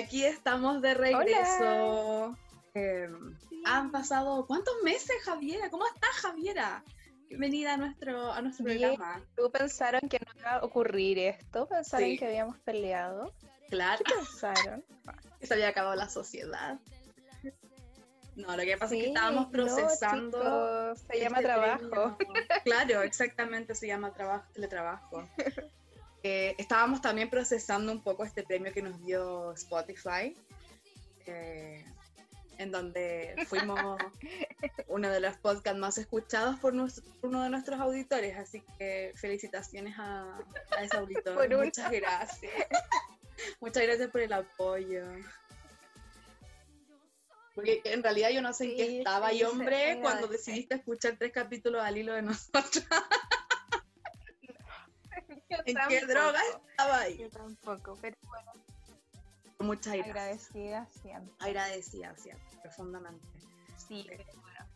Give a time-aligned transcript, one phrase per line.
[0.00, 2.36] aquí estamos de regreso.
[2.74, 3.08] Eh,
[3.64, 5.70] han pasado cuántos meses, Javiera.
[5.70, 6.82] ¿Cómo estás, Javiera?
[7.28, 9.22] Bienvenida a nuestro, a nuestro programa.
[9.36, 11.68] ¿Tú pensaron que no iba a ocurrir esto?
[11.68, 13.32] ¿Pensaron que habíamos peleado?
[13.68, 14.02] Claro.
[14.04, 14.84] ¿Qué pensaron?
[15.38, 16.78] que se había acabado la sociedad.
[18.36, 20.94] No, lo que pasa es que estábamos procesando.
[20.96, 22.16] se llama este trabajo.
[22.64, 25.28] Claro, exactamente, se llama trabajo, teletrabajo.
[26.22, 30.36] Eh, estábamos también procesando un poco este premio que nos dio Spotify,
[31.26, 31.84] eh,
[32.58, 33.80] en donde fuimos
[34.88, 40.38] uno de los podcasts más escuchados por, uno de nuestros auditores, así que felicitaciones a,
[40.82, 41.48] ese auditor.
[41.56, 42.52] Muchas gracias.
[43.60, 45.04] Muchas gracias por el apoyo.
[47.54, 51.32] Porque en realidad yo no sé en qué estaba y hombre cuando decidiste escuchar tres
[51.32, 52.84] capítulos al hilo de nosotros.
[55.66, 57.18] ¿En qué droga estaba ahí?
[57.18, 58.52] Yo tampoco, pero bueno.
[59.58, 60.10] Muchas gracias.
[60.10, 61.34] Agradecida siempre.
[61.38, 63.26] Agradecida siempre, profundamente.
[63.76, 64.66] Sí, pero bueno.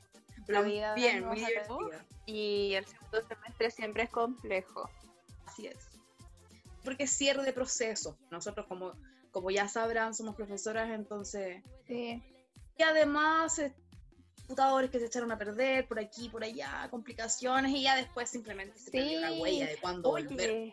[0.46, 0.62] Pero
[0.94, 1.90] bien, muy divertido.
[2.26, 4.90] Y el segundo semestre siempre es complejo.
[5.46, 5.78] Así es.
[6.84, 8.18] Porque cierre de proceso.
[8.30, 8.92] Nosotros, como,
[9.30, 11.62] como ya sabrán, somos profesoras, entonces.
[11.86, 12.22] Sí.
[12.76, 13.62] Y además,
[14.44, 18.78] computadores que se echaron a perder por aquí, por allá, complicaciones y ya después simplemente
[18.78, 20.72] se perdió la huella de cuándo volver.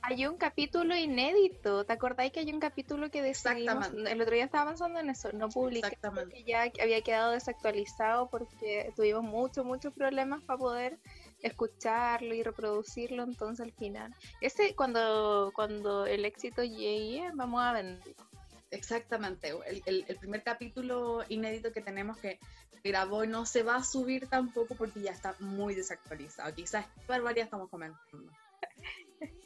[0.00, 4.44] Hay un capítulo inédito, ¿te acordáis que hay un capítulo que decidimos, el otro día
[4.44, 9.92] estaba avanzando en eso, no publiqué porque ya había quedado desactualizado porque tuvimos muchos, muchos
[9.92, 10.98] problemas para poder
[11.42, 18.27] escucharlo y reproducirlo, entonces al final, ese cuando, cuando el éxito llegue, vamos a venderlo.
[18.70, 19.52] Exactamente,
[19.86, 22.38] el, primer capítulo inédito que tenemos que
[22.84, 26.54] grabó no se va a subir tampoco porque ya está muy desactualizado.
[26.54, 28.30] Quizás qué barbaridad estamos comentando.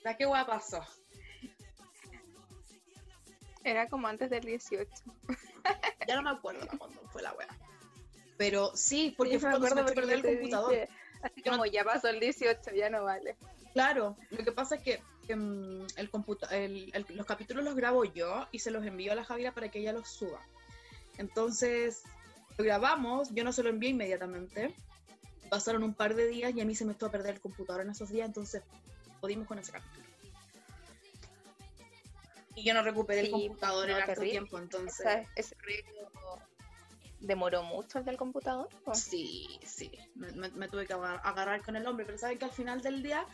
[0.03, 0.85] ¿Sabes qué hueá pasó?
[3.65, 4.91] Era como antes del 18.
[6.09, 7.49] ya no me acuerdo cuándo fue la hueá.
[8.37, 10.89] Pero sí, porque fue cuando se perdió el computador.
[11.23, 13.37] así como ya pasó el 18, ya no vale.
[13.73, 18.59] Claro, lo que pasa es que Mm, el, el, los capítulos los grabo yo y
[18.59, 20.41] se los envío a la Javiera para que ella los suba.
[21.19, 22.03] Entonces,
[22.57, 24.75] lo grabamos, yo no se lo envié inmediatamente.
[25.49, 27.83] Pasaron un par de días y a mí se me estuvo a perder el computador
[27.83, 28.63] en esos días, entonces
[29.21, 30.03] pudimos con ese capítulo.
[32.55, 35.07] Y yo no recuperé el computador en harto tiempo, entonces.
[35.37, 35.57] ¿Ese,
[37.21, 38.69] demoró mucho el del computador?
[38.95, 39.91] Sí, sí.
[40.15, 43.27] Me, tuve que agarrar con el hombre, pero saben que al final del día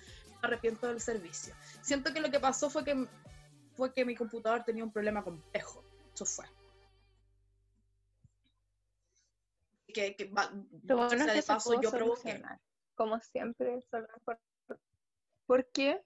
[0.42, 1.54] arrepiento del servicio.
[1.82, 3.06] Siento que lo que pasó fue que,
[3.74, 5.84] fue que mi computador tenía un problema complejo.
[6.14, 6.46] Eso fue.
[9.86, 10.66] Que, que bueno,
[11.26, 12.42] de paso yo provoqué.
[12.94, 13.80] Como siempre,
[14.24, 14.38] por...
[15.46, 16.04] ¿Por qué?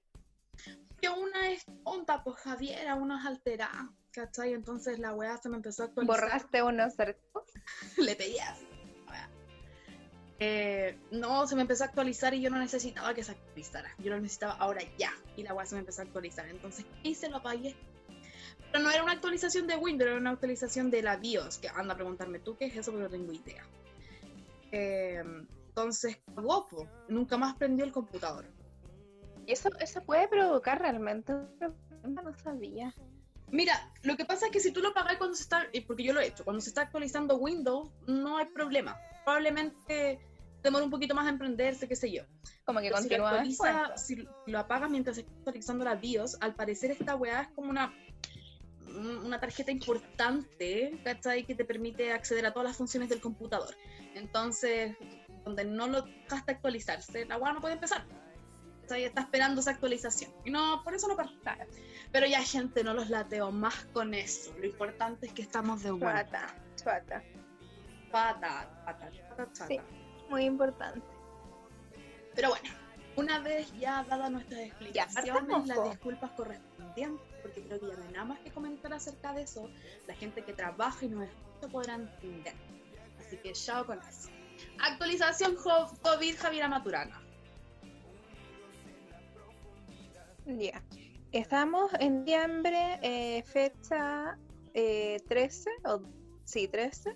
[1.01, 4.53] Que una es tonta, pues Javiera, una es alterada, ¿cachai?
[4.53, 6.21] Entonces la weá se me empezó a actualizar.
[6.21, 7.45] ¿Borraste unos cercos?
[7.97, 8.61] Le pedías.
[10.45, 13.95] Eh, no, se me empezó a actualizar y yo no necesitaba que se actualizara.
[13.99, 15.13] Yo lo necesitaba ahora ya.
[15.37, 16.49] Y la web se me empezó a actualizar.
[16.49, 17.77] Entonces, hice lo apagué.
[18.73, 21.59] Pero no era una actualización de Windows, era una actualización de la BIOS.
[21.59, 23.65] Que anda a preguntarme tú qué es eso, pero no tengo idea.
[24.73, 25.23] Eh,
[25.69, 28.45] entonces, guapo, nunca más prendió el computador.
[29.47, 31.33] ¿Y eso, eso puede provocar realmente
[32.03, 32.93] No sabía.
[33.49, 36.13] Mira, lo que pasa es que si tú lo pagas cuando se está, porque yo
[36.13, 38.99] lo he hecho, cuando se está actualizando Windows, no hay problema.
[39.25, 40.19] Probablemente
[40.63, 42.23] demora un poquito más a emprenderse, qué sé yo.
[42.65, 43.45] Como que continúa.
[43.97, 47.71] Si, lo apagas mientras se está actualizando la BIOS, al parecer esta weá es como
[47.71, 47.93] una
[49.25, 51.45] una tarjeta importante, ¿cachai?
[51.45, 53.75] Que te permite acceder a todas las funciones del computador.
[54.15, 54.95] Entonces,
[55.45, 58.05] donde no lo dejaste actualizarse, la weá no puede empezar.
[58.91, 60.31] Está esperando esa actualización.
[60.45, 61.33] Y no, por eso no pasa.
[62.11, 64.53] Pero ya, gente, no los lateo más con eso.
[64.59, 66.55] Lo importante es que estamos de vuelta.
[66.77, 67.23] Chuata,
[68.11, 69.81] Pata, pata, pata, Sí,
[70.33, 71.03] muy importante.
[72.35, 72.71] Pero bueno,
[73.17, 78.13] una vez ya dada nuestras explicaciones, las disculpas correspondientes, porque creo que ya no hay
[78.13, 79.69] nada más que comentar acerca de eso,
[80.09, 82.55] la gente que trabaja y no escucha podrá entender.
[83.21, 84.31] Así que chao con eso.
[84.79, 87.21] Actualización COVID Javiera Maturana.
[90.47, 90.83] Ya.
[91.33, 94.39] Estamos en diciembre, eh, fecha
[94.73, 96.03] 13, eh, o
[96.45, 97.15] sí, 13.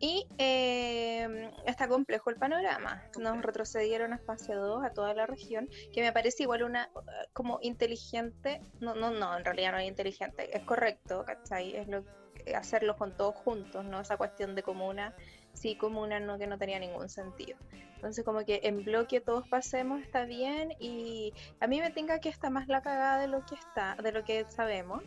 [0.00, 3.02] Y eh, está complejo el panorama.
[3.18, 6.90] Nos retrocedieron a fase 2 a toda la región, que me parece igual una
[7.32, 8.60] como inteligente.
[8.80, 11.76] No, no, no, en realidad no es inteligente, es correcto, ¿cachai?
[11.76, 12.04] Es lo
[12.52, 14.00] hacerlo con todos juntos, ¿no?
[14.00, 15.14] Esa cuestión de comuna,
[15.54, 17.56] sí, comuna, no, que no tenía ningún sentido.
[17.94, 22.28] Entonces, como que en bloque todos pasemos está bien y a mí me tenga que
[22.28, 25.02] está más la cagada de lo que está, de lo que sabemos.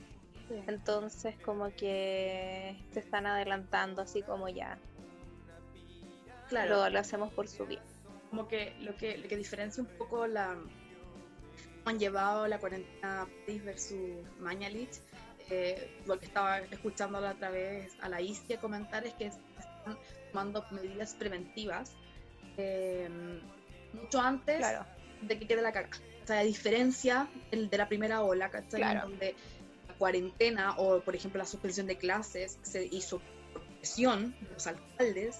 [0.68, 4.78] Entonces como que se están adelantando así como ya.
[6.50, 6.90] Claro.
[6.90, 7.82] Lo, hacemos por su bien.
[8.30, 10.56] Como que lo que, lo que diferencia un poco la
[11.86, 13.28] han llevado la cuarentena
[13.64, 15.02] versus Mañalich,
[15.50, 19.98] eh, lo que estaba escuchando la otra vez a la Istia comentar es que están
[20.32, 21.94] tomando medidas preventivas
[22.58, 23.10] eh,
[23.94, 24.66] mucho antes
[25.22, 25.98] de que quede la cagada.
[26.24, 29.00] O sea, a diferencia de la primera ola, ¿cachai?
[29.00, 29.57] Donde la
[29.98, 33.22] cuarentena o, por ejemplo, la suspensión de clases se hizo
[33.54, 35.40] por presión de los alcaldes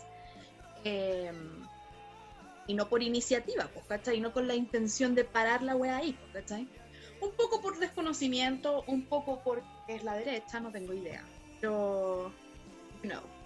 [0.84, 1.32] eh,
[2.68, 4.18] y no por iniciativa, pues, ¿cachai?
[4.18, 6.68] Y no con la intención de parar la wea ahí, pues, ¿cachai?
[7.22, 11.24] Un poco por desconocimiento, un poco porque es la derecha, no tengo idea.
[11.60, 12.32] Pero,
[13.04, 13.38] no.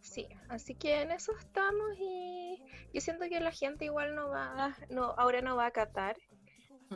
[0.00, 2.60] Sí, así que en eso estamos y
[2.92, 6.16] yo siento que la gente igual no va, no, ahora no va a acatar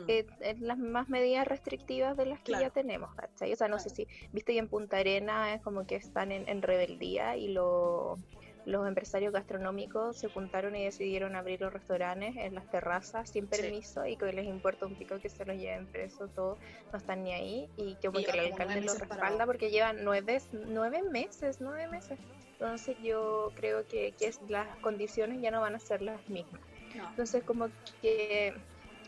[0.07, 0.25] eh,
[0.59, 3.53] las más medidas restrictivas de las que ya tenemos, ¿cachai?
[3.53, 6.61] O sea, no sé si, viste que en Punta Arena es como que están en,
[6.61, 8.17] rebeldía y lo,
[8.65, 14.05] los empresarios gastronómicos se juntaron y decidieron abrir los restaurantes en las terrazas sin permiso
[14.05, 16.57] y que les importa un pico que se los lleven preso, todo,
[16.91, 20.41] no están ni ahí y que como que el alcalde lo respalda porque llevan nueve,
[20.51, 22.17] nueve meses, nueve meses.
[22.53, 26.61] Entonces yo creo que, que las condiciones ya no van a ser las mismas.
[26.95, 27.69] Entonces como
[28.01, 28.53] que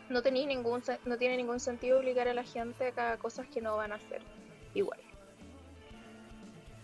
[0.08, 3.76] no, tenía ningún, no tiene ningún sentido obligar a la gente a cosas que no
[3.76, 4.22] van a hacer
[4.74, 5.00] igual.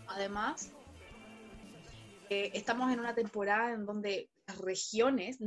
[0.06, 0.72] Además,
[2.28, 5.38] eh, estamos en una temporada en donde las regiones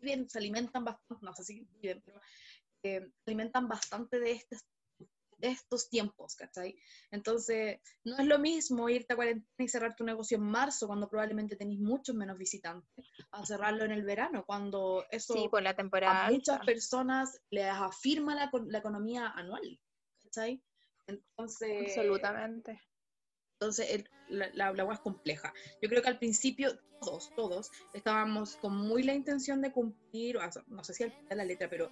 [0.00, 1.66] viven, se alimentan bastante, no sé si
[3.26, 4.56] alimentan bastante de este
[5.38, 6.76] de estos tiempos, ¿cachai?
[7.10, 11.08] Entonces, no es lo mismo irte a cuarentena y cerrar tu negocio en marzo, cuando
[11.08, 15.74] probablemente tenéis muchos menos visitantes, a cerrarlo en el verano, cuando eso sí, por la
[15.74, 19.80] temporada a muchas personas les afirma la, la economía anual,
[20.24, 20.62] ¿cachai?
[21.06, 21.96] Entonces...
[21.96, 22.80] Absolutamente.
[23.60, 25.52] Entonces, la, la, agua es compleja.
[25.82, 30.84] Yo creo que al principio todos, todos, estábamos con muy la intención de cumplir, no
[30.84, 31.90] sé si al la letra, pero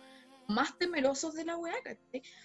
[0.48, 1.74] más temerosos de la weá,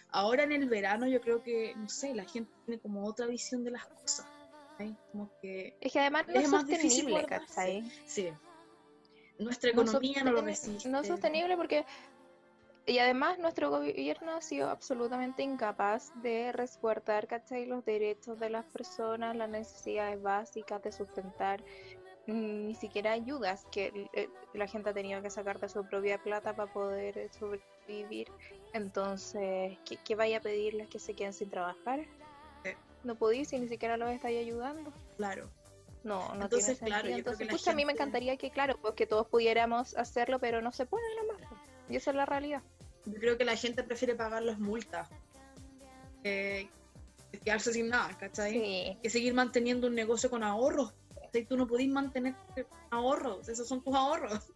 [0.10, 3.64] Ahora en el verano yo creo que, no sé, la gente tiene como otra visión
[3.64, 4.26] de las cosas,
[5.12, 5.78] Como que...
[5.80, 7.84] Es que además no es, más sostenible, ¿cachai?
[8.06, 8.32] Sí.
[9.40, 10.90] Nuestra economía no, lo resiste.
[10.90, 11.86] No es sostenible porque...
[12.88, 17.68] Y además nuestro gobierno ha sido absolutamente incapaz de resguardar, ¿cachai?
[17.68, 21.64] Los derechos de las personas, las necesidades básicas de sustentar
[22.28, 26.56] ni siquiera ayudas que eh, la gente ha tenido que sacar de su propia plata
[26.56, 27.18] para poder
[27.82, 28.28] sobrevivir.
[28.74, 32.06] Entonces, ¿qué, vaya a pedirles que se queden sin trabajar?
[33.04, 34.94] No podéis y ni siquiera los estáis ayudando.
[35.18, 35.50] Claro.
[36.04, 37.34] No, no Entonces, tiene sentido.
[37.40, 40.86] Entonces, a mí me encantaría que, claro, pues que todos pudiéramos hacerlo, pero no se
[40.86, 41.48] puede nomás.
[41.50, 41.62] Pues.
[41.90, 42.62] Y esa es la realidad.
[43.06, 45.10] Yo creo que la gente prefiere pagar las multas
[46.24, 46.70] que
[47.44, 49.00] quedarse sin nada, ¿cachai?
[49.02, 50.94] Que seguir manteniendo un negocio con ahorros
[51.40, 52.36] y tú no pudiste mantener
[52.90, 54.52] ahorros, esos son tus ahorros.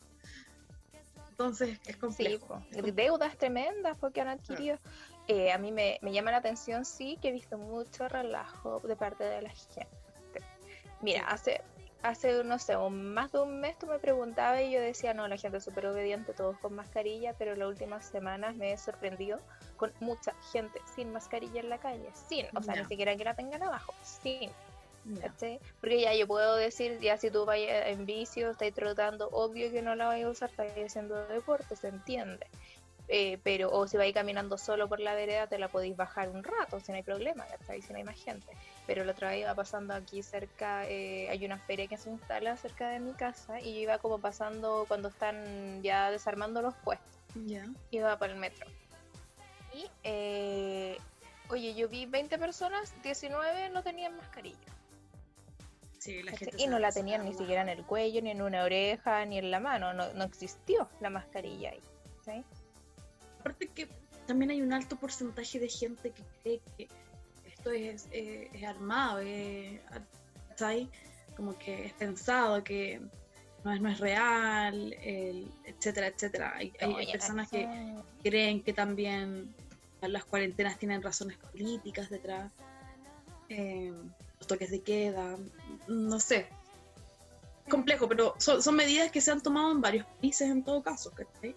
[1.37, 2.63] Entonces es complejo.
[2.71, 4.77] Deudas tremendas porque han adquirido.
[5.27, 9.25] Eh, a mí me, llama la atención, sí, que he visto mucho relajo de parte
[9.25, 9.87] de la gente.
[11.01, 11.61] Mira, hace,
[12.03, 15.35] hace, no sé, más de un mes tú me preguntabas y yo decía, no, la
[15.35, 19.41] gente es súper obediente, todos con mascarilla, pero las últimas semanas me he sorprendido
[19.75, 23.35] con mucha gente sin mascarilla en la calle, sin, o sea, ni siquiera que la
[23.35, 24.51] tengan abajo, sin.
[25.79, 29.81] Porque ya yo puedo decir, ya si tú vayas en vicio, estás trotando, obvio que
[29.81, 32.47] no la vais a usar, estás haciendo deporte, se entiende.
[33.07, 36.43] Eh, pero, o si vais caminando solo por la vereda, te la podéis bajar un
[36.43, 38.47] rato, si no hay problema, Si no hay más gente.
[38.87, 42.57] Pero la otra vez iba pasando aquí cerca, eh, hay una feria que se instala
[42.57, 47.19] cerca de mi casa y iba como pasando cuando están ya desarmando los puestos.
[47.91, 48.65] Iba para el metro.
[49.71, 50.97] Y, eh,
[51.49, 54.74] oye, yo vi 20 personas, 19 no tenían mascarilla
[56.07, 59.51] y no la tenían ni siquiera en el cuello, ni en una oreja, ni en
[59.51, 62.43] la mano, no, no existió la mascarilla ahí.
[63.39, 63.87] Aparte que
[64.25, 66.87] también hay un alto porcentaje de gente que cree que
[67.45, 69.81] esto es, eh, es armado, eh,
[71.35, 73.01] como que es pensado, que
[73.63, 76.53] no es, no es real, etcétera, etcétera.
[76.55, 77.67] Hay, hay personas que
[78.23, 79.53] creen que también
[80.01, 82.51] las cuarentenas tienen razones políticas detrás.
[83.49, 83.93] Eh,
[84.47, 85.37] toques de queda,
[85.87, 86.47] no sé.
[87.69, 91.55] Complejo, pero son, medidas que se han tomado en varios países en todo caso, ¿cachai?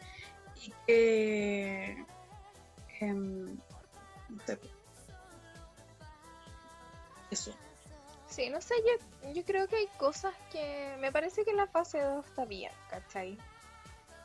[0.64, 2.04] Y que...
[3.00, 3.56] Em,
[4.28, 4.58] no sé.
[7.30, 7.54] Eso.
[8.26, 10.96] Sí, no sé, yo, yo creo que hay cosas que...
[10.98, 13.36] Me parece que la fase 2 está bien, ¿cachai?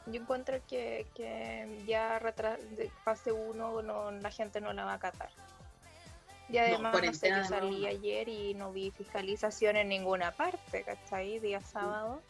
[0.06, 4.96] Yo encuentro que, que ya de fase 1 no, la gente no la va a
[4.96, 5.30] acatar.
[6.50, 11.40] Y además, no, sé, yo salí ayer y no vi fiscalización en ninguna parte, ¿cachai?
[11.40, 12.22] Día sábado.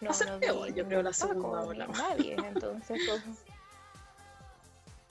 [0.00, 3.22] No, no vi yo creo la segunda Nadie, entonces, pues,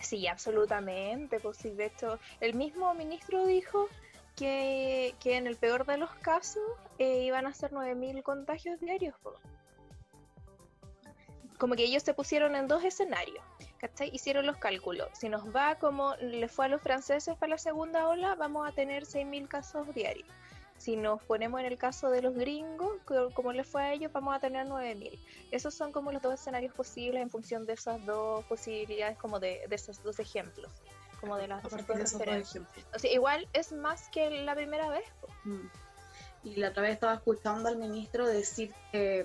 [0.02, 1.40] Sí, absolutamente.
[1.40, 3.88] Pues sí, de hecho, el mismo ministro dijo
[4.36, 6.64] que, en el peor de los casos
[6.98, 9.16] eh, iban a ser 9.000 contagios diarios.
[11.58, 13.44] Como que ellos se pusieron en dos escenarios,
[13.82, 14.12] ¿cachai?
[14.14, 15.10] Hicieron los cálculos.
[15.14, 18.72] Si nos va como le fue a los franceses para la segunda ola, vamos a
[18.72, 20.28] tener 6.000 casos diarios.
[20.78, 22.94] Si nos ponemos en el caso de los gringos,
[23.34, 25.20] como les fue a ellos, vamos a tener 9.000.
[25.52, 29.62] Esos son como los dos escenarios posibles en función de esas dos posibilidades, como de,
[29.70, 30.72] esos dos ejemplos.
[31.20, 35.06] Como de las dos O sea, igual es más que la primera vez.
[35.44, 35.68] Mm.
[36.44, 39.24] Y la otra vez estaba escuchando al ministro decir que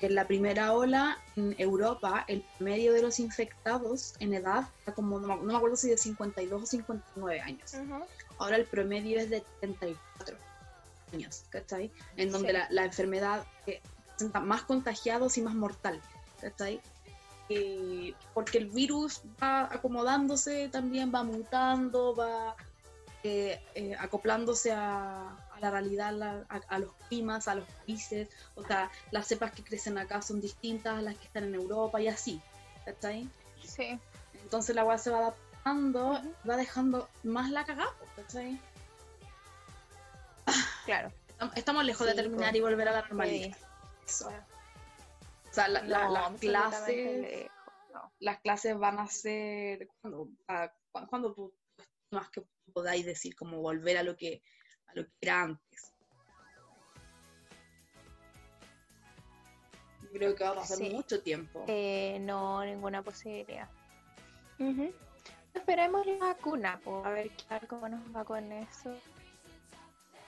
[0.00, 5.18] en la primera ola en Europa el medio de los infectados en edad está como,
[5.18, 7.72] no, me acuerdo si de 52 o 59 años.
[8.38, 10.36] Ahora el promedio es de 34
[11.12, 11.90] años, ¿cachai?
[12.16, 16.00] En donde la, enfermedad eh, presenta más contagiados y más mortal,
[16.40, 16.80] ¿cachai?
[17.48, 22.56] Eh, porque el virus va acomodándose también, va mutando, va
[23.22, 23.60] eh,
[23.98, 28.28] acoplándose a, la realidad, a, los climas, a los países.
[28.54, 32.00] O sea, las cepas que crecen acá son distintas a las que están en Europa
[32.00, 32.40] y así.
[32.84, 33.28] ¿Cachai?
[33.62, 33.98] Sí.
[34.42, 35.46] Entonces la agua se va adaptando
[36.48, 38.60] va dejando más la cagada, ¿cachai?
[40.84, 41.12] Claro.
[41.56, 43.56] Estamos lejos de terminar y volver a la normalidad.
[44.06, 44.28] Eso.
[44.28, 47.50] O sea, las clases.
[48.20, 49.88] Las clases van a ser.
[50.00, 51.52] Cuando, tú
[52.10, 54.40] más que podáis decir, como volver a lo que, a
[54.96, 55.92] lo que era antes.
[60.12, 61.64] creo que va a pasar mucho tiempo.
[61.68, 63.68] Eh, no, ninguna posibilidad.
[65.52, 67.30] Esperemos la vacuna, pues, a ver
[67.68, 68.94] cómo nos va con eso.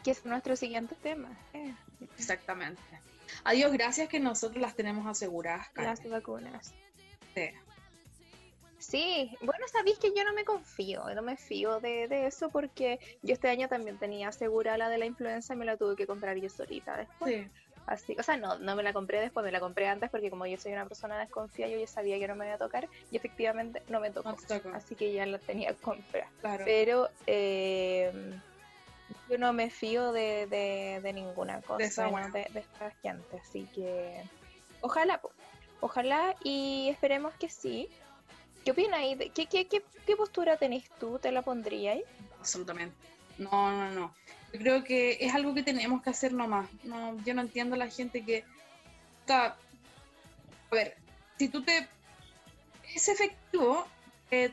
[0.04, 1.30] Que es nuestro siguiente tema.
[1.54, 1.75] Eh.
[2.18, 2.82] Exactamente.
[3.44, 5.68] Adiós, gracias que nosotros las tenemos aseguradas.
[5.75, 6.75] Las vacunas.
[7.34, 7.50] Sí.
[8.78, 13.00] Sí, bueno, sabéis que yo no me confío, no me fío de, de, eso porque
[13.23, 16.06] yo este año también tenía asegurada la de la influenza y me la tuve que
[16.06, 17.35] comprar yo solita después.
[17.35, 17.50] Sí.
[17.88, 20.44] Así, o sea, no, no me la compré después, me la compré antes porque como
[20.44, 23.16] yo soy una persona desconfiada, yo ya sabía que no me iba a tocar y
[23.16, 24.37] efectivamente no me tocó.
[24.75, 26.26] así que ya la tenía que comprar.
[26.66, 28.12] Pero eh,
[29.30, 34.23] yo no me fío de, de, ninguna cosa de, de, esta gente, así que
[34.82, 35.18] ojalá,
[35.80, 37.88] ojalá y esperemos que sí.
[38.68, 39.00] ¿Qué opinas?
[39.34, 41.18] ¿Qué, qué, postura tenés tú?
[41.18, 42.00] ¿Te la pondrías?
[42.38, 42.94] Absolutamente.
[43.38, 44.14] No, no, no.
[44.52, 46.68] Yo creo que es algo que tenemos que hacer nomás.
[46.84, 48.44] No, yo no entiendo la gente que.
[49.28, 49.56] a
[50.70, 50.98] ver,
[51.38, 51.88] si tú te.
[52.94, 53.87] Es efectivo,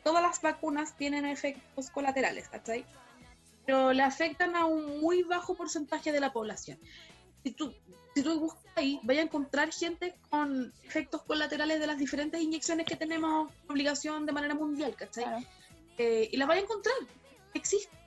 [0.02, 2.86] todas las vacunas tienen efectos colaterales, ¿cachai?
[3.66, 6.80] Pero le afectan a un muy bajo porcentaje de la población.
[7.46, 7.74] Si tú,
[8.14, 12.86] si tú buscas ahí, vaya a encontrar gente con efectos colaterales de las diferentes inyecciones
[12.86, 15.48] que tenemos obligación de manera mundial, ¿cachai?
[15.98, 16.96] Eh, y las vaya a encontrar.
[17.54, 18.06] Existen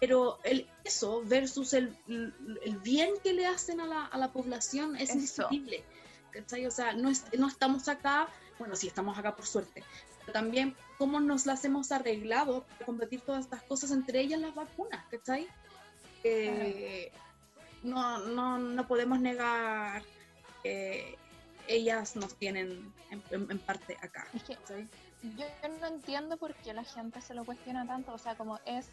[0.00, 4.96] pero el, eso versus el, el, bien que le hacen a la, a la población
[4.96, 5.82] es indiscutible.
[6.66, 8.28] O sea, no, no estamos acá,
[8.58, 9.84] bueno, sí estamos acá por suerte,
[10.20, 14.54] pero también cómo nos las hemos arreglado para combatir todas estas cosas, entre ellas las
[14.54, 15.46] vacunas, ¿cachai?
[16.24, 17.12] Eh,
[17.84, 20.02] no, no, no podemos negar
[20.62, 21.16] que
[21.68, 22.92] ellas nos tienen
[23.30, 24.26] en, parte acá.
[24.34, 24.56] Es que
[25.36, 25.46] yo
[25.80, 28.88] no entiendo por qué la gente se lo cuestiona tanto, o sea, como es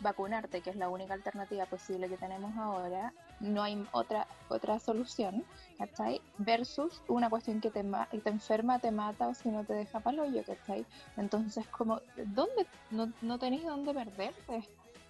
[0.00, 5.44] vacunarte, que es la única alternativa posible que tenemos ahora, no hay otra otra solución,
[5.76, 6.20] ¿cachai?
[6.38, 10.24] Versus una cuestión que te, te enferma, te mata o si no te deja palo
[10.26, 10.86] yo, ¿cachai?
[11.16, 12.66] Entonces, como, ¿dónde?
[12.90, 14.68] No, no tenéis dónde perderte.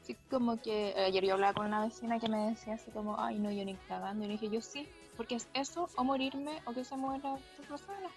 [0.08, 3.38] Así como que ayer yo hablaba con una vecina que me decía así como, ay,
[3.38, 4.24] no, yo ni cagando.
[4.24, 4.88] Y dije, yo sí,
[5.18, 8.08] porque es eso o morirme o que se muera tu persona.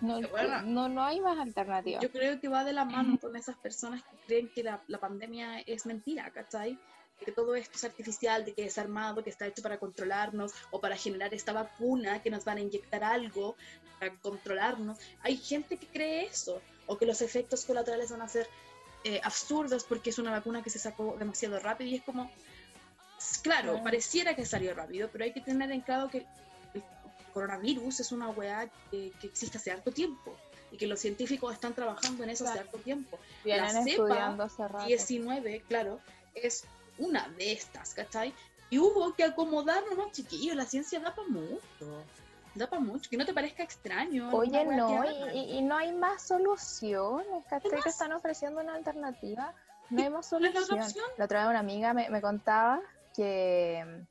[0.00, 0.20] No,
[0.62, 1.98] no, no hay más alternativa.
[1.98, 4.98] Yo creo que va de la mano con esas personas que creen que la, la
[4.98, 6.78] pandemia es mentira, ¿cachai?
[7.24, 10.80] que todo esto es artificial, de que es armado, que está hecho para controlarnos o
[10.80, 13.56] para generar esta vacuna, que nos van a inyectar algo
[13.98, 15.00] para controlarnos.
[15.22, 18.46] Hay gente que cree eso, o que los efectos colaterales van a ser
[19.08, 22.30] eh, absurdos porque es una vacuna que se sacó demasiado rápido y es como,
[23.42, 26.26] claro, pareciera que salió rápido, pero hay que tener en claro que
[27.32, 30.36] coronavirus es una weá que, existe hace harto tiempo
[30.70, 33.18] y que los científicos están trabajando en eso hace harto tiempo.
[33.44, 36.00] la cepa 19, claro,
[36.34, 36.64] es
[36.98, 38.34] una de estas, ¿cachai?
[38.68, 42.04] Y hubo que acomodarnos más chiquillos, la ciencia da para mucho.
[42.54, 44.30] Da para mucho, que no te parezca extraño.
[44.32, 47.80] Oye, no, y, no hay más soluciones, ¿cachai?
[47.82, 49.54] Que están ofreciendo una alternativa.
[49.90, 50.80] No hay más solución.
[51.16, 52.80] La otra vez una amiga me, me contaba
[53.14, 54.06] que,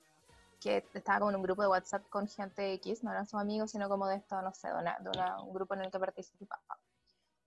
[0.60, 3.72] que estaba como en un grupo de WhatsApp con gente X, no eran sus amigos,
[3.72, 6.80] sino como de esto, no sé, de, un grupo en el que participaba.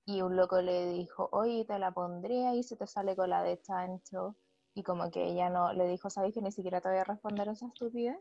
[0.07, 3.43] Y un loco le dijo, oye, te la pondré ahí, se te sale con la
[3.43, 4.35] de chancho.
[4.75, 7.49] Y como que ella no, le dijo, ¿sabes que ni siquiera te voy a responder
[7.49, 8.19] esa estupidez?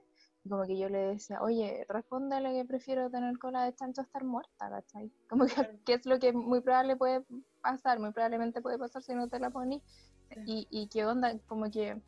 [0.49, 4.05] Y como que yo le decía, oye, respóndele que prefiero tener cola de chancho a
[4.05, 5.11] estar muerta, ¿cachai?
[5.29, 7.23] Como que, ¿qué es lo que muy probable puede
[7.61, 9.83] pasar, muy probablemente puede pasar si no te la pones.
[10.47, 12.01] Y, y qué onda, como que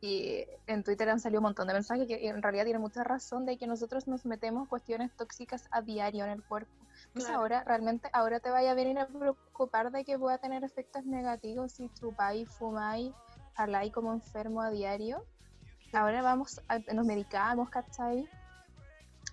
[0.00, 3.46] y en Twitter han salido un montón de mensajes que en realidad tienen mucha razón
[3.46, 6.72] de que nosotros nos metemos cuestiones tóxicas a diario en el cuerpo.
[7.06, 11.06] Entonces ahora, realmente, ahora te vaya a venir a preocupar de que pueda tener efectos
[11.06, 13.14] negativos si chupáis, fumáis,
[13.54, 15.24] jaláis como enfermo a diario.
[15.94, 18.28] Ahora vamos, a, nos medicamos, ¿cachai?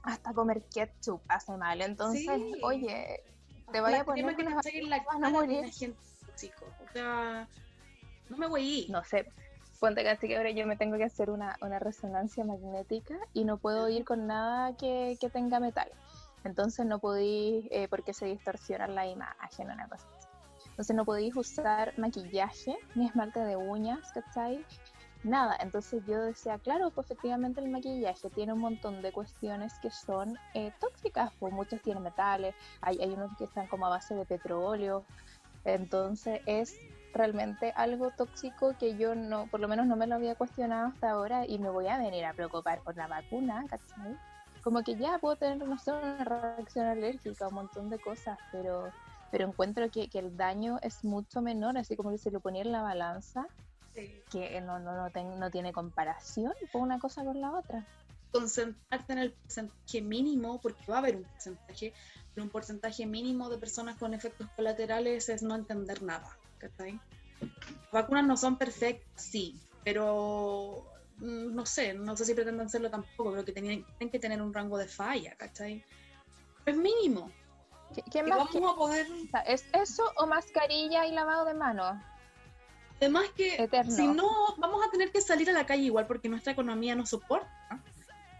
[0.03, 1.81] Hasta comer ketchup hace mal.
[1.81, 2.27] Entonces,
[2.63, 3.23] oye,
[3.71, 5.71] te vaya a poner que las la van a morir.
[5.71, 5.99] Gente,
[6.35, 6.65] chico.
[6.87, 7.47] O sea,
[8.29, 8.89] no me voy a ir.
[8.89, 9.25] No sé,
[9.81, 13.57] Ponte casi que ahora yo me tengo que hacer una, una resonancia magnética y no
[13.57, 15.89] puedo ir con nada que, que tenga metal.
[16.43, 20.05] Entonces no podéis, eh, porque se distorsiona la imagen, una cosa
[20.69, 24.63] Entonces no podéis usar maquillaje ni esmalte de uñas, ¿cachai?
[25.23, 29.91] Nada, entonces yo decía, claro, pues efectivamente el maquillaje tiene un montón de cuestiones que
[29.91, 34.15] son eh, tóxicas, pues muchos tienen metales, hay, hay unos que están como a base
[34.15, 35.05] de petróleo,
[35.63, 36.79] entonces es
[37.13, 41.11] realmente algo tóxico que yo no, por lo menos no me lo había cuestionado hasta
[41.11, 44.17] ahora y me voy a venir a preocupar por la vacuna, ¿cachai?
[44.63, 48.91] Como que ya puedo tener, no sé, una reacción alérgica, un montón de cosas, pero,
[49.29, 52.63] pero encuentro que, que el daño es mucho menor, así como que se lo ponía
[52.63, 53.45] en la balanza,
[53.93, 57.85] que no, no, no, no tiene comparación por una cosa con la otra.
[58.31, 61.93] Concentrarte en el porcentaje mínimo, porque va a haber un porcentaje,
[62.33, 66.37] pero un porcentaje mínimo de personas con efectos colaterales es no entender nada.
[66.61, 66.99] ¿cachai?
[67.41, 70.85] Las vacunas no son perfectas, sí, pero
[71.17, 74.53] mm, no sé, no sé si pretenden serlo tampoco, pero que tienen, que tener un
[74.53, 75.83] rango de falla, ¿cachai?
[76.65, 77.31] Es mínimo.
[78.11, 79.07] ¿Qué, más vamos a poder...
[79.45, 81.97] ¿Es eso o mascarilla y lavado de manos?
[83.01, 86.53] Además que si no, vamos a tener que salir a la calle igual porque nuestra
[86.53, 87.49] economía no soporta.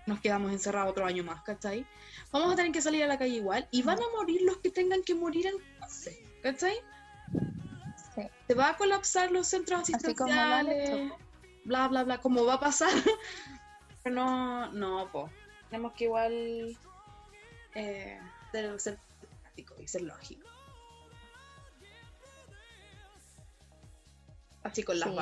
[0.05, 1.85] Nos quedamos encerrados otro año más, ¿cachai?
[2.31, 4.69] Vamos a tener que salir a la calle igual y van a morir los que
[4.69, 5.55] tengan que morir en
[6.43, 6.75] ¿cachai?
[8.47, 11.11] Se va a colapsar los centros asistenciales,
[11.63, 12.91] bla, bla, bla, como va a pasar.
[14.03, 15.31] Pero no, no, pues.
[15.71, 16.77] Tenemos que igual
[17.73, 18.19] eh,
[18.51, 18.99] ser
[19.41, 20.50] práctico y ser lógico.
[24.63, 25.15] Así con las sí,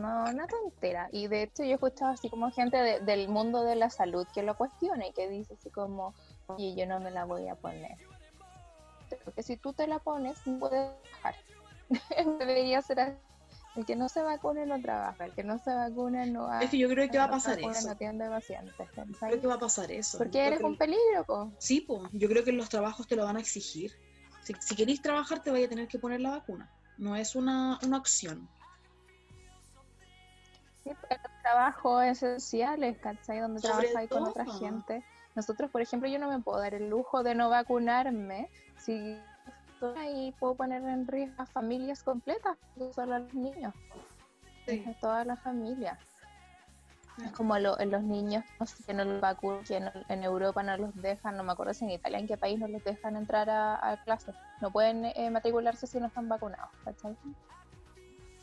[0.00, 1.08] no, una tontera.
[1.12, 4.42] Y de hecho yo he escuchado así como gente del mundo de la salud que
[4.42, 6.14] lo cuestiona y que dice así como,
[6.46, 7.98] oye, yo no me la voy a poner.
[9.24, 11.34] Porque si tú te la pones, no puedes bajar.
[12.38, 13.16] Debería ser así.
[13.76, 16.78] El que no se vacune no trabaja, el que no se vacune no Es que
[16.78, 17.88] yo creo que va a pasar eso.
[17.88, 18.74] No tiene pacientes.
[19.20, 20.16] Creo que va a pasar eso.
[20.16, 21.52] Porque eres un peligro, po.
[21.58, 22.00] Sí, pues.
[22.12, 23.92] Yo creo que los trabajos te lo van a exigir.
[24.42, 26.72] Si, si queréis trabajar, te vaya a tener que poner la vacuna.
[26.96, 28.48] No es una, una opción.
[30.86, 33.40] Sí, pero trabajos esenciales, ¿cachai?
[33.40, 35.04] Donde trabajas con otra gente.
[35.34, 39.20] Nosotros, por ejemplo, yo no me puedo dar el lujo de no vacunarme si
[40.08, 43.74] y puedo poner en riesgo a familias completas, no solo a los niños,
[44.68, 45.98] a toda la familia.
[47.22, 48.44] Es como en los niños
[48.86, 49.76] que no los vacunan, que
[50.08, 52.68] en Europa no los dejan, no me acuerdo si en Italia, en qué país no
[52.68, 54.36] los dejan entrar a, a clases.
[54.60, 57.16] No pueden eh, matricularse si no están vacunados, ¿cachai?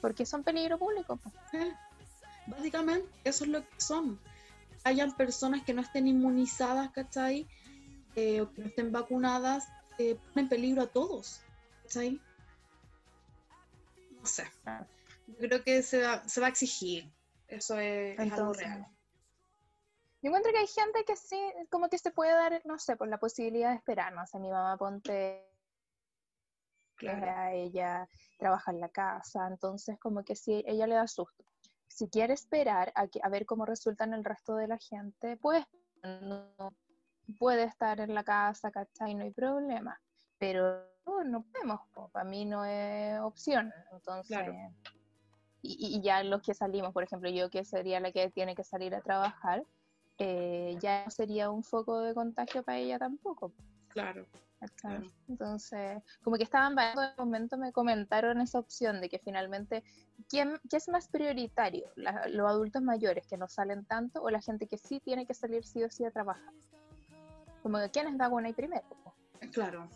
[0.01, 1.19] Porque son peligro público.
[2.47, 4.19] Básicamente, eso es lo que son.
[4.83, 7.47] Hayan personas que no estén inmunizadas, ¿cachai?
[8.15, 11.41] Eh, o que no estén vacunadas eh, pone en peligro a todos.
[11.87, 12.21] ¿sí?
[14.11, 14.43] No sé.
[15.27, 17.11] Yo creo que se va, se va a exigir.
[17.47, 18.87] Eso es, algo real.
[20.21, 23.07] Yo encuentro que hay gente que sí, como que se puede dar, no sé, por
[23.09, 24.13] la posibilidad de esperar.
[24.13, 25.45] No sé, mi mamá ponte
[26.97, 28.07] que a ella
[28.39, 31.43] trabaja en la casa, entonces como que sí, ella le da susto.
[31.93, 35.63] Si quiere esperar a, que, a ver cómo resultan el resto de la gente, pues
[36.01, 36.73] no,
[37.37, 39.13] puede estar en la casa, ¿cachai?
[39.13, 40.01] No hay problema.
[40.39, 40.83] Pero
[41.23, 43.71] no, podemos, para mí no es opción.
[43.91, 44.39] Entonces,
[45.61, 48.95] y, ya los que salimos, por ejemplo, yo que sería la que tiene que salir
[48.95, 49.63] a trabajar,
[50.17, 53.53] eh, ya no sería un foco de contagio para ella tampoco.
[53.93, 54.25] Claro.
[55.27, 59.83] Entonces, como que estaban en el momento me comentaron esa opción de que finalmente,
[60.29, 61.91] ¿quién, ¿qué es más prioritario?
[61.95, 65.65] ¿Los adultos mayores que no salen tanto o la gente que sí tiene que salir
[65.65, 66.53] sí o sí a trabajar?
[67.61, 68.85] Como que quién es vacuna primero.
[69.51, 69.89] Claro.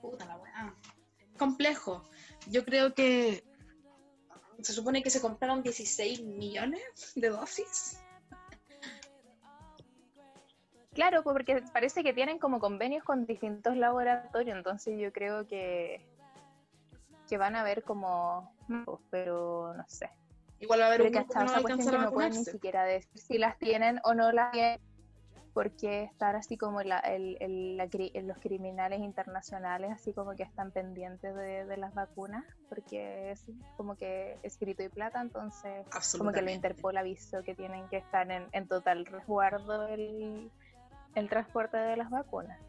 [0.00, 0.74] Puta la weá.
[1.38, 2.02] Complejo.
[2.48, 3.44] Yo creo que
[4.60, 7.98] se supone que se compraron 16 millones de dosis.
[10.94, 16.06] Claro, porque parece que tienen como convenios con distintos laboratorios, entonces yo creo que,
[17.28, 18.52] que van a ver como,
[19.10, 20.10] pero no sé.
[20.60, 23.20] Igual va a haber un que hasta esa cuestión que no pueden ni siquiera decir
[23.20, 24.80] si las tienen o no las tienen,
[25.52, 31.34] porque estar así como la, el, el, los criminales internacionales, así como que están pendientes
[31.34, 33.44] de, las vacunas, porque es
[33.76, 38.30] como que escrito y plata, entonces como que la Interpol avisó que tienen que estar
[38.30, 40.50] en, en total resguardo el,
[41.14, 42.60] el transporte de las vacunas.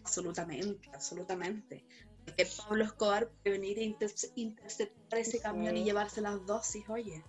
[0.00, 1.84] absolutamente, absolutamente.
[2.24, 3.82] Porque Pablo Escobar puede venir a
[4.34, 7.24] interceptar ese camión y llevarse las dosis, oye.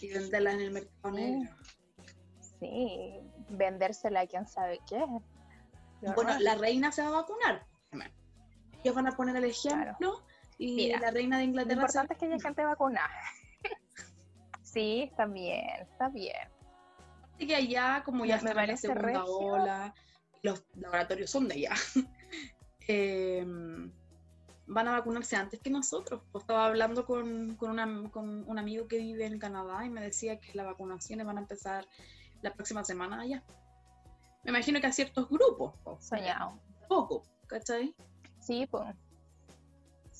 [0.00, 1.50] Y venderlas en el mercado negro.
[2.60, 5.04] Sí, vendérsela a quien sabe qué.
[6.14, 7.66] Bueno, la reina se va a vacunar.
[8.82, 10.22] Ellos van a poner el ejemplo
[10.58, 11.74] y la reina de Inglaterra.
[11.74, 13.10] Lo importante es que haya gente vacunada.
[14.62, 16.55] sí, está bien, está bien.
[17.38, 19.94] Que allá, como ya está en la segunda ola,
[20.42, 21.74] los laboratorios son de allá.
[22.88, 23.90] Em,
[24.68, 26.22] van a vacunarse antes que nosotros.
[26.30, 27.80] Pues estaba hablando con, con,
[28.46, 31.88] un amigo que vive en Canadá y me decía que las vacunaciones van a empezar
[32.42, 33.42] la próxima semana allá.
[34.44, 35.74] Me imagino que a ciertos grupos.
[35.98, 36.60] Soñado.
[36.88, 37.92] Poco, ¿cachai?
[38.40, 38.94] Sí, pues.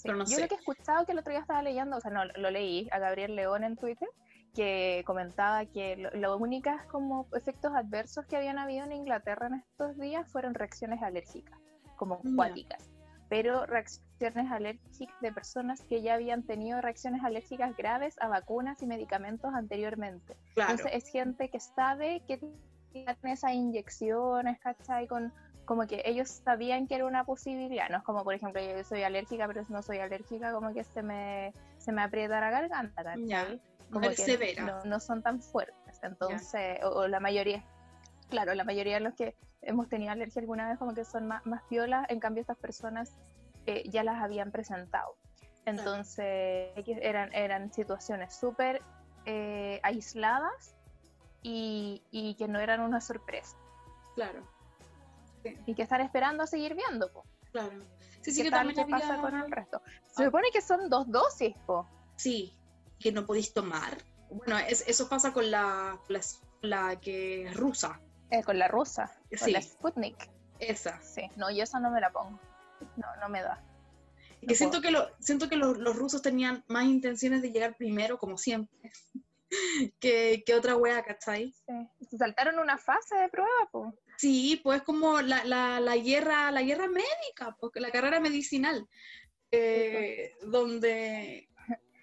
[0.05, 2.50] Yo lo que he escuchado que el otro día estaba leyendo, o sea, no, lo
[2.50, 4.09] leí a Gabriel León en Twitter,
[4.57, 9.99] que comentaba que los únicos como efectos adversos que habían habido en Inglaterra en estos
[9.99, 11.59] días fueron reacciones alérgicas,
[11.97, 12.90] como cuáticas,
[13.29, 18.87] pero reacciones alérgicas de personas que ya habían tenido reacciones alérgicas graves a vacunas y
[18.87, 20.37] medicamentos anteriormente.
[20.57, 22.38] Entonces es gente que sabe que
[22.92, 25.07] tiene esas inyecciones, ¿cachai?
[25.07, 25.35] Con,
[25.66, 29.03] como que ellos sabían que era una posibilidad, no es como por ejemplo yo soy
[29.03, 33.61] alérgica pero no soy alérgica como que se me, se me aprieta la garganta, ¿cachai?
[33.90, 37.64] Como que no, no, son tan fuertes, entonces, o, la mayoría,
[38.29, 41.44] claro, la mayoría de los que hemos tenido alergia alguna vez como que son más,
[41.46, 43.12] más violas, en cambio estas personas
[43.66, 45.16] eh, ya las habían presentado.
[45.64, 48.83] Entonces eran, eran situaciones súper
[49.25, 50.77] eh, aisladas
[51.42, 53.57] y, y, que no eran una sorpresa.
[54.14, 54.42] Claro.
[55.66, 57.12] Y que están esperando a seguir viendo.
[57.12, 57.25] Po.
[57.51, 57.81] Claro.
[58.20, 59.83] Sí, sí, ¿Qué tal que pasa con el resto?
[60.12, 61.87] Se supone que son dos dosis, po.
[62.16, 62.57] Sí,
[62.98, 63.98] que no podéis tomar.
[64.30, 65.98] Bueno, eso pasa con la,
[66.62, 68.00] la, que es rusa.
[68.30, 70.30] Eh, con la rusa, con la Sputnik.
[70.59, 71.00] Esa.
[71.00, 72.40] Sí, no, yo esa no me la pongo.
[72.96, 73.62] No, no me da.
[74.46, 78.37] que siento que, lo, siento que los, rusos tenían más intenciones de llegar primero, como
[78.37, 78.90] siempre,
[80.00, 81.52] que, que, otra wea, ¿cachai?
[81.66, 82.06] Sí.
[82.11, 83.94] Se saltaron una fase de prueba, pues.
[84.16, 88.88] Sí, pues como la, la, la, guerra, la guerra médica, porque la carrera medicinal,
[89.50, 91.48] eh, donde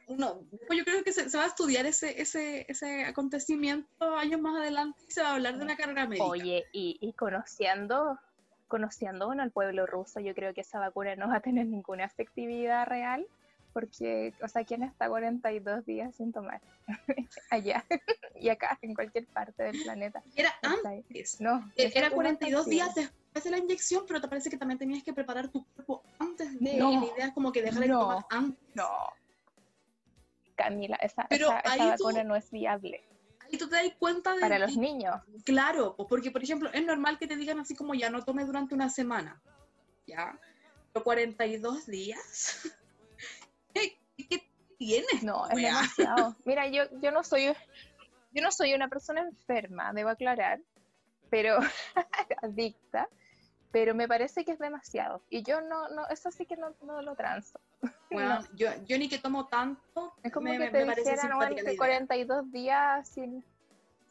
[0.08, 4.60] uno, pues yo creo que se, va a estudiar ese, ese, ese acontecimiento años más
[4.60, 6.26] adelante y se va a hablar de una carrera médica.
[6.26, 8.18] Oye, y, y conociendo,
[8.68, 12.06] conociendo bueno, al pueblo ruso, yo creo que esa vacuna no va a tener ninguna
[12.06, 13.26] efectividad real,
[13.74, 16.62] porque, o sea, ¿quién está 42 días sin tomar?
[17.50, 17.84] Allá
[18.40, 20.24] y acá, en cualquier parte del planeta.
[20.36, 21.42] Era antes.
[21.42, 25.14] No, era 42 días después de la inyección, pero te parece que también tenías que
[25.14, 26.78] preparar tu cuerpo antes de.
[26.78, 28.60] No, la idea es como que dejar de tomar antes.
[28.76, 28.88] No,
[30.56, 33.04] Camila, esa, esa, vacuna no es viable.
[33.50, 34.42] Y tú te das cuenta de...
[34.42, 35.22] Para los niños.
[35.46, 38.74] Claro, porque por ejemplo, es normal que te digan así como ya no tome durante
[38.74, 39.42] una semana,
[40.08, 40.40] ¿ya?
[40.92, 42.62] Pero 42 días.
[43.74, 43.98] ¿Qué,
[44.78, 45.24] tienes?
[45.24, 46.36] No, es demasiado.
[46.46, 47.54] Mira, yo, yo no soy...
[48.36, 50.60] Yo no soy una persona enferma, debo aclarar,
[51.30, 51.60] pero
[52.42, 53.08] adicta,
[53.72, 55.22] pero me parece que es demasiado.
[55.30, 57.60] Y yo no, no eso sí que no, no lo transo.
[58.12, 63.10] Bueno, yo, yo ni que tomo tanto, es como que te parece dijeran, 42 días
[63.10, 63.44] sin,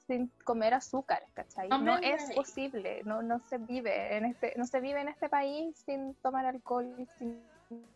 [0.07, 1.69] sin comer azúcar, ¿cachai?
[1.69, 5.77] No, es posible, no, no se vive en este, no se vive en este país
[5.87, 7.43] sin tomar alcohol, sin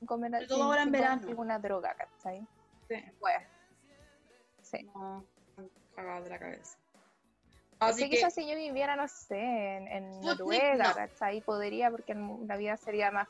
[0.07, 1.23] comer Pero todo ahora en verano.
[1.27, 2.47] ninguna droga, ¿cachai?
[2.89, 2.97] Sí.
[3.19, 3.37] Pues,
[4.62, 4.83] sí.
[4.95, 5.25] No,
[5.95, 6.79] cagado de la cabeza.
[7.79, 12.57] Así que quizás si yo viviera, no sé, en, en Noruega, Ahí podría, porque la
[12.57, 13.29] vida sería más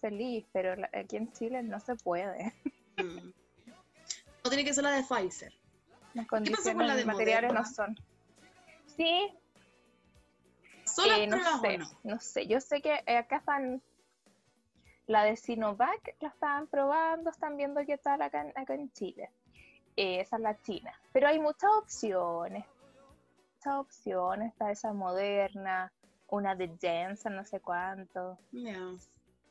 [0.00, 2.52] feliz, pero aquí en Chile no se puede.
[2.96, 3.32] Mm.
[4.42, 5.52] No tiene que ser la de Pfizer.
[6.14, 7.96] Las condiciones la de materiales no son.
[8.86, 9.32] Sí.
[11.06, 12.18] Eh, no sé, no?
[12.18, 12.46] sé.
[12.46, 13.80] Yo sé que acá están
[15.06, 19.30] la de Sinovac, la están probando, están viendo qué tal acá, acá en Chile.
[19.96, 20.92] Eh, esa es la China.
[21.12, 22.64] Pero hay muchas opciones
[23.60, 25.92] muchas opciones, está esa moderna,
[26.28, 28.38] una de Jensen, no sé cuánto.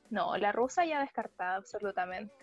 [0.10, 2.34] No, la rusa ya descartada absolutamente.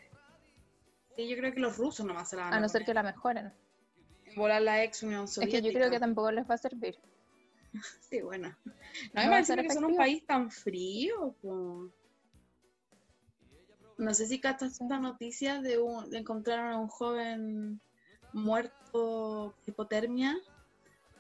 [1.17, 2.95] Sí, yo creo que los rusos nomás se la van a A no ser que
[2.95, 3.53] la mejoren.
[4.37, 5.59] Volar la ex Unión Soviética.
[5.59, 6.97] Es que yo creo que tampoco les va a servir.
[8.11, 8.57] sí, bueno.
[9.15, 11.35] No, me parece que son un país tan frío.
[13.99, 17.81] No sé si captas esta noticia de, un, de encontrar a un joven
[18.33, 20.37] muerto hipotermia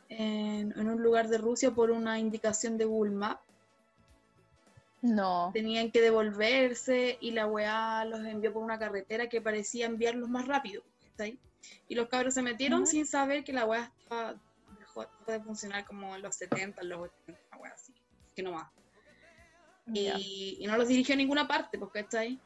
[0.09, 3.46] en, un lugar de Rusia por una indicación de Google Maps.
[5.07, 5.51] No.
[5.53, 10.47] Tenían que devolverse y la weá los envió por una carretera que parecía enviarlos más
[10.47, 10.83] rápido.
[11.89, 14.37] Y los cabros se metieron sin saber que la weá estaba,
[14.79, 17.95] dejó de funcionar como en los 70, en los 80, una weá así.
[18.35, 18.71] Que no más.
[19.93, 22.41] Y, y, no los dirigió a ninguna parte, porque está ahí.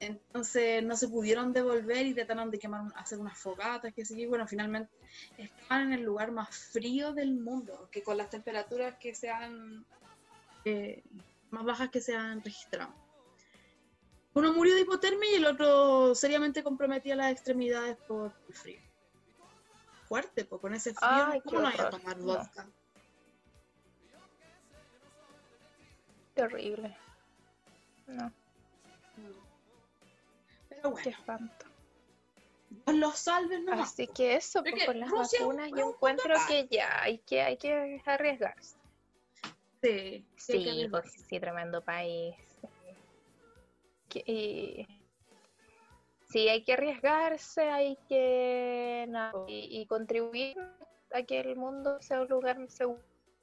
[0.00, 4.26] Entonces no se pudieron devolver y trataron de quemar, hacer unas fogatas, que sí.
[4.26, 4.90] Bueno, finalmente
[5.38, 9.84] estaban en el lugar más frío del mundo, que con las temperaturas que sean
[10.64, 11.02] eh,
[11.50, 12.92] más bajas que se han registrado.
[14.34, 18.80] Uno murió de hipotermia y el otro seriamente comprometía las extremidades por el frío.
[20.06, 22.66] Fuerte, pues con ese frío, ¿cómo no hay a tomar vodka?
[26.34, 26.96] Qué horrible.
[28.06, 28.30] No.
[31.02, 31.66] Qué espanto.
[32.86, 37.18] los salves no Así que eso, pues, con las vacunas yo encuentro que ya hay
[37.18, 38.76] que, hay que arriesgarse.
[39.86, 42.34] Sí, sí, pues, sí, tremendo país.
[44.12, 44.86] y,
[46.28, 49.08] sí, hay que arriesgarse, hay que
[49.46, 50.56] y, contribuir
[51.12, 53.00] a que el mundo sea un lugar seguro.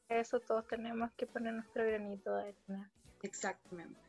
[0.09, 2.91] Eso todos tenemos que poner nuestro granito de arena.
[3.21, 3.99] Exactamente.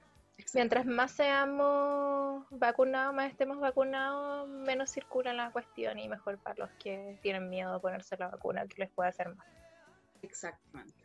[0.55, 6.71] Mientras más seamos vacunados, más estemos vacunados, menos circula la cuestión y mejor para los
[6.83, 9.47] que tienen miedo a ponerse la vacuna, que les puede hacer mal.
[10.21, 11.04] Exactamente.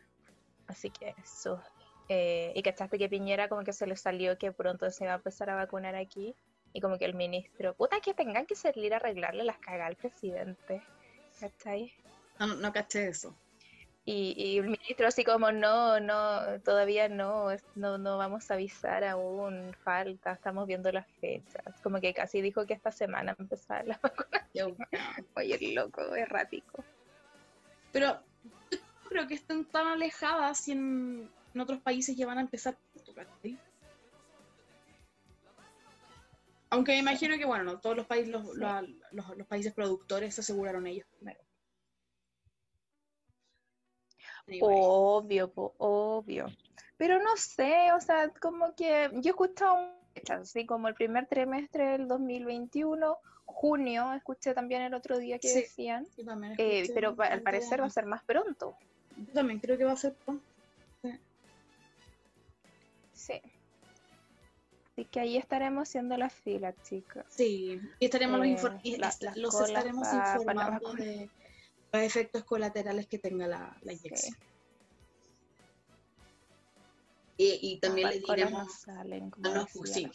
[0.69, 1.61] Así que eso.
[2.07, 5.15] Eh, y cachaste que Piñera como que se le salió que pronto se va a
[5.15, 6.35] empezar a vacunar aquí
[6.73, 9.95] y como que el ministro, puta que tengan que salir a arreglarle las cagas al
[9.95, 10.83] presidente.
[11.39, 11.91] ¿Cachai?
[12.39, 13.35] No, no caché eso.
[14.05, 19.75] Y, el ministro así como, no, no, todavía no, no, no vamos a avisar aún,
[19.83, 21.79] falta, estamos viendo las fechas.
[21.83, 24.77] Como que casi dijo que esta semana empezar la vacunación.
[25.35, 26.83] Oye, loco, errático.
[27.91, 28.19] Pero
[29.09, 32.77] creo que están tan alejadas y en, otros países ya van a empezar.
[36.69, 40.85] Aunque me imagino que, bueno, todos los países, los, los, los países productores se aseguraron
[40.85, 41.41] ellos primero.
[44.61, 46.47] Obvio, obvio.
[46.97, 51.91] Pero no sé, o sea, como que yo he escuchado así como el primer trimestre
[51.91, 56.05] del 2021, junio, escuché también el otro día que decían,
[56.57, 58.77] eh, pero al parecer va a ser más pronto.
[59.27, 60.15] Yo también creo que va a ser.
[63.13, 63.41] Sí.
[64.91, 67.25] Así que ahí estaremos haciendo las filas, chicas.
[67.29, 71.29] Sí, y estaremos los, los estaremos informando de
[71.91, 74.35] los efectos colaterales que tenga la, la inyección.
[77.41, 80.11] Y, también le diremos a los fusiles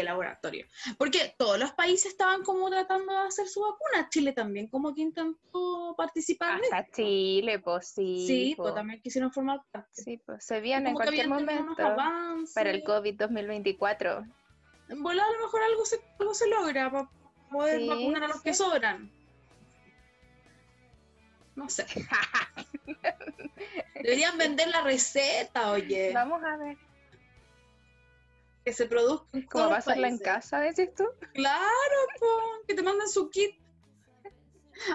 [0.00, 0.66] de laboratorio.
[0.98, 4.08] Porque todos los países estaban como tratando de hacer su vacuna.
[4.10, 6.60] Chile también como que intentó participar.
[6.62, 8.26] Hasta Chile, pues sí.
[8.26, 10.02] Sí, pues también quisieron formar parte.
[10.02, 11.74] Sí, pues se viene en cualquier momento
[12.54, 14.26] para el COVID 2024.
[14.98, 17.10] Bueno, a lo mejor algo se, algo se logra para
[17.50, 19.10] poder vacunar a los que sobran.
[21.56, 21.86] No sé.
[23.94, 26.12] Deberían vender la receta, oye.
[26.12, 26.76] Vamos a ver.
[28.66, 29.28] Que se produzca.
[29.48, 31.04] ¿Cómo va a hacerla en casa, decís tú?
[31.34, 31.62] Claro,
[32.66, 33.60] que te manden su kit.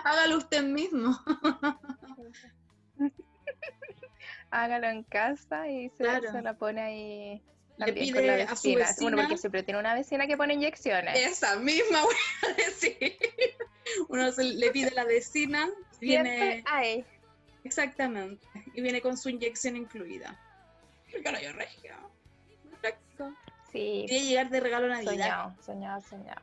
[0.04, 1.18] Hágalo usted mismo.
[4.52, 6.04] Hágalo en casa y se,
[6.42, 7.42] la pone ahí.
[7.78, 8.96] Le pide a su vecina.
[9.00, 11.18] Bueno, porque siempre tiene una vecina que pone inyecciones.
[11.18, 13.18] Esa misma voy a decir.
[14.10, 15.70] Uno le pide a la vecina
[16.02, 16.62] viene.
[17.64, 18.46] Exactamente.
[18.74, 20.38] Y viene con su inyección incluida.
[21.14, 22.12] El yo regio.
[23.72, 24.06] Sí.
[24.08, 25.12] Quiere llegar de regalo a Navidad.
[25.12, 26.42] Soñado, soñado, soñado.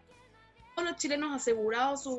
[0.75, 2.19] Todos los chilenos asegurados su.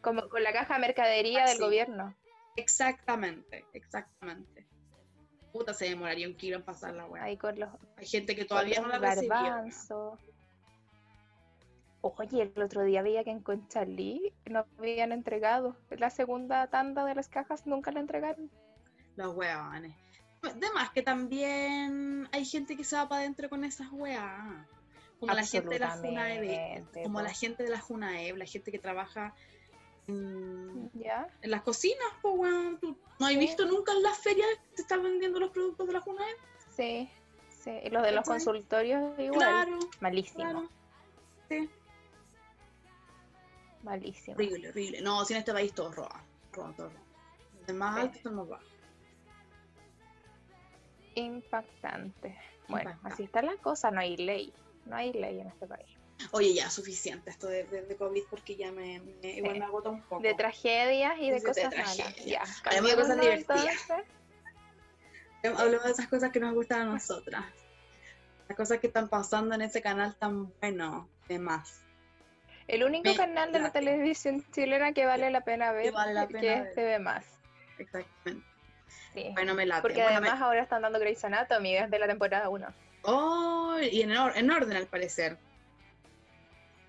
[0.00, 2.14] Como con la caja de mercadería del gobierno.
[2.56, 4.66] Exactamente, exactamente.
[5.52, 7.24] Puta, se demoraría un kilo en pasar la weá.
[7.24, 7.70] Ahí con los.
[7.96, 10.18] Hay gente que todavía no la recibió.
[12.02, 15.76] Oye, el otro día veía que en Conchalí no habían entregado.
[15.90, 18.50] La segunda tanda de las cajas nunca la entregaron.
[19.16, 19.94] Los weones.
[20.42, 24.66] Además que también hay gente que se va para adentro con esas weas.
[25.18, 28.78] Como la gente de la Junaeb, como la gente de la Junaeb, la gente que
[28.78, 29.34] trabaja
[30.06, 32.78] en, en las cocinas, pues, weón.
[33.18, 36.00] ¿No has visto nunca en las ferias que se están vendiendo los productos de la
[36.00, 36.36] Junaed?
[36.76, 37.10] Sí,
[37.48, 37.70] sí.
[37.82, 39.38] Y los de los consultorios igual.
[39.38, 39.78] Claro.
[40.00, 40.44] Malísimo.
[40.44, 40.68] Claro.
[41.48, 41.70] Sí.
[43.82, 44.34] Malísimo.
[44.36, 45.00] Horrible, horrible.
[45.00, 46.22] No, si en este país todo roba.
[46.52, 47.00] Roba, todo roba.
[47.66, 48.75] De más alto, todo más bajo.
[51.16, 52.38] Impactante.
[52.68, 54.52] Bueno, así está la cosa, no hay ley.
[54.84, 55.88] No hay ley en este país.
[56.30, 60.22] Oye, ya, suficiente esto de, de, COVID porque ya me, igual me agota un poco.
[60.22, 62.16] De tragedias y de, cosas malas.
[62.24, 63.86] Ya, Hablemos de cosas divertidas.
[65.42, 67.44] Hablemos de esas cosas que nos gustan a nosotras.
[68.48, 71.82] Las cosas que están pasando en ese canal tan bueno, de más.
[72.68, 76.26] El único canal de la televisión chilena que vale la pena ver, que, vale la
[76.26, 77.24] pena que TV Más.
[77.78, 78.55] Exactamente.
[79.14, 79.30] Sí.
[79.34, 79.82] Bueno, me late.
[79.82, 82.66] Porque además ahora están dando Grey's Anatomy desde la temporada 1.
[83.02, 85.38] Oh, y en, en orden al parecer.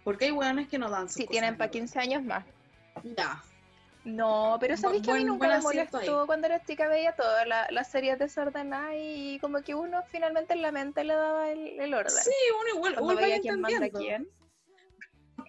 [0.04, 2.46] Porque hay hueones que no dan Sí, tienen para 15 años más.
[3.04, 3.44] Ya.
[4.08, 7.70] No, pero sabéis que a mí nunca me molestó cuando era chica, veía todas las
[7.74, 12.10] la series desordenadas y como que uno finalmente en la mente le daba el, orden.
[12.10, 14.30] Sí, uno igual, igual veía quién manda quién.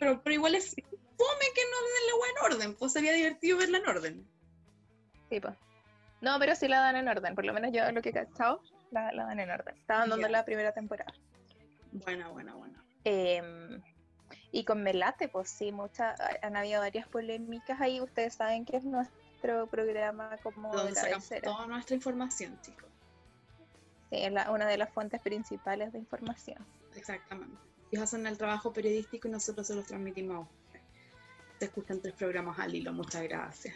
[0.01, 3.59] Pero, pero igual es fome que no den la hueá en orden, pues sería divertido
[3.59, 4.29] verla en orden.
[5.31, 5.55] Sí, pues.
[6.21, 8.61] No, pero sí la dan en orden, por lo menos yo lo que he cachado,
[8.91, 9.77] la, la dan en orden.
[9.77, 11.13] Estaban dando la primera temporada.
[11.93, 12.85] Buena, buena, buena.
[13.05, 13.81] Eh,
[14.51, 18.01] y con Melate, pues sí, muchas, han habido varias polémicas ahí.
[18.01, 22.89] Ustedes saben que es nuestro programa como Donde sacamos toda nuestra información, chicos.
[24.11, 26.65] Sí, es una de las fuentes principales de información.
[26.97, 27.57] Exactamente.
[27.91, 30.49] Ellos hacen el trabajo periodístico y nosotros se los transmitimos
[31.59, 33.75] Se escuchan tres programas al hilo, muchas gracias.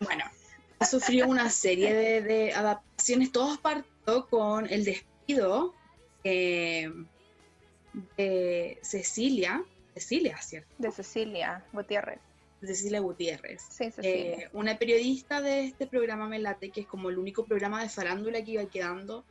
[0.00, 0.24] Bueno,
[0.78, 5.74] ha sufrido una serie de, de adaptaciones, todos partió con el despido
[6.24, 6.90] eh,
[8.16, 9.62] de Cecilia,
[9.94, 10.72] Cecilia, ¿cierto?
[10.78, 12.20] De Cecilia Gutiérrez.
[12.60, 13.62] Cecilia Gutiérrez.
[13.62, 14.36] Sí, Cecilia.
[14.36, 18.44] Eh, una periodista de este programa Melate, que es como el único programa de farándula
[18.44, 19.24] que iba quedando,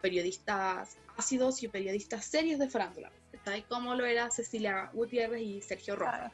[0.00, 3.12] periodistas ácidos y periodistas serios de farándula.
[3.44, 6.32] Tal como lo era Cecilia Gutiérrez y Sergio Rojas.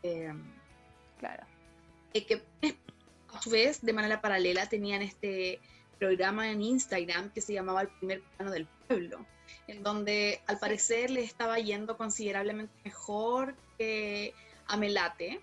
[0.00, 0.02] Claro.
[0.02, 0.32] Eh,
[2.12, 2.42] que
[3.32, 5.60] a su vez, de manera paralela, tenían este
[5.98, 9.26] programa en Instagram que se llamaba El primer plano del pueblo
[9.66, 14.34] en donde al parecer le estaba yendo considerablemente mejor que
[14.66, 15.40] a Melate.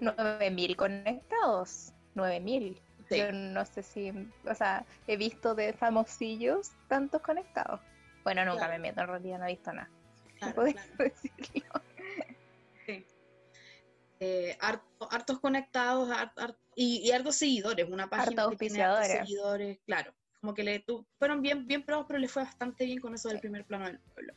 [0.00, 2.76] 9.000 conectados, 9.000.
[3.10, 4.10] Yo no sé si,
[4.48, 7.80] o sea, he visto de famosillos tantos conectados.
[8.24, 9.90] Bueno, nunca me meto, en realidad no he visto nada.
[10.38, 10.62] Claro,
[10.98, 11.82] decirlo.
[14.24, 16.08] Eh, hartos conectados
[16.76, 20.84] y, hartos seguidores, una página que tiene hartos seguidores, claro como que le
[21.18, 24.00] fueron bien, bien pros, pero le fue bastante bien con eso del primer plano del
[24.00, 24.34] pueblo.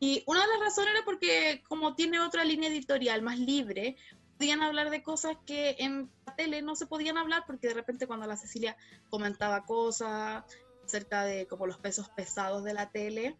[0.00, 3.96] Y una de las razones era porque como tiene otra línea editorial más libre,
[4.36, 8.08] podían hablar de cosas que en la tele no se podían hablar porque de repente
[8.08, 8.76] cuando la Cecilia
[9.10, 10.42] comentaba cosas
[10.84, 13.36] acerca de como los pesos pesados de la tele,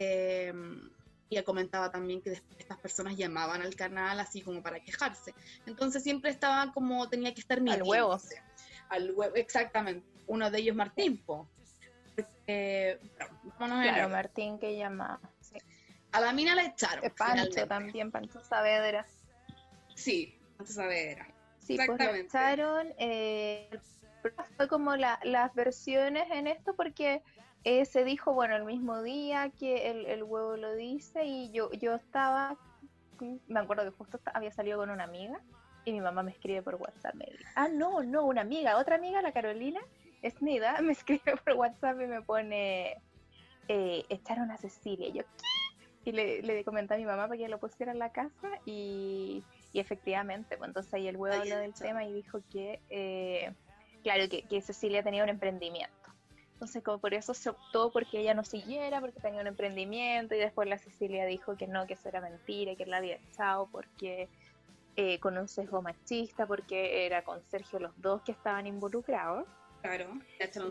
[0.00, 0.52] eh,
[1.34, 5.34] ella comentaba también que después estas personas llamaban al canal así como para quejarse.
[5.66, 8.18] Entonces siempre estaba como, tenía que estar Al huevo.
[8.88, 11.48] Al huevo, exactamente uno de ellos Martín, po.
[12.46, 15.20] claro, Martín que llama.
[16.12, 17.12] A la mina la echaron.
[17.16, 19.06] Pancho también, Pancho Saavedra.
[19.94, 21.28] Sí, Pancho Saavedra.
[21.58, 22.94] Sí, pues la echaron.
[22.98, 23.70] Eh,
[24.56, 27.22] fue como la, las versiones en esto porque
[27.64, 31.70] eh, se dijo, bueno, el mismo día que el, el, huevo lo dice y yo,
[31.72, 32.58] yo estaba,
[33.48, 35.40] me acuerdo que justo había salido con una amiga
[35.84, 37.14] y mi mamá me escribe por WhatsApp.
[37.14, 39.80] Me dice, ah, no, no, una amiga, otra amiga, la Carolina,
[40.22, 43.02] es Nida, me escribe por WhatsApp y me pone,
[43.68, 45.08] eh, echaron a Cecilia.
[45.08, 46.10] Y yo, ¿qué?
[46.10, 49.42] Y le, le comenté a mi mamá para que lo pusiera en la casa y,
[49.72, 53.54] efectivamente, pues entonces ahí el huevo habló del tema y dijo que, eh,
[54.02, 56.03] claro, que, que Cecilia tenía un emprendimiento.
[56.64, 60.38] Entonces, como por eso se optó porque ella no siguiera, porque tenía un emprendimiento, y
[60.38, 63.68] después la Cecilia dijo que no, que eso era mentira, que él la había echado
[63.70, 64.30] porque
[64.96, 69.46] eh, con un sesgo machista, porque era con Sergio los dos que estaban involucrados.
[69.82, 70.06] Claro,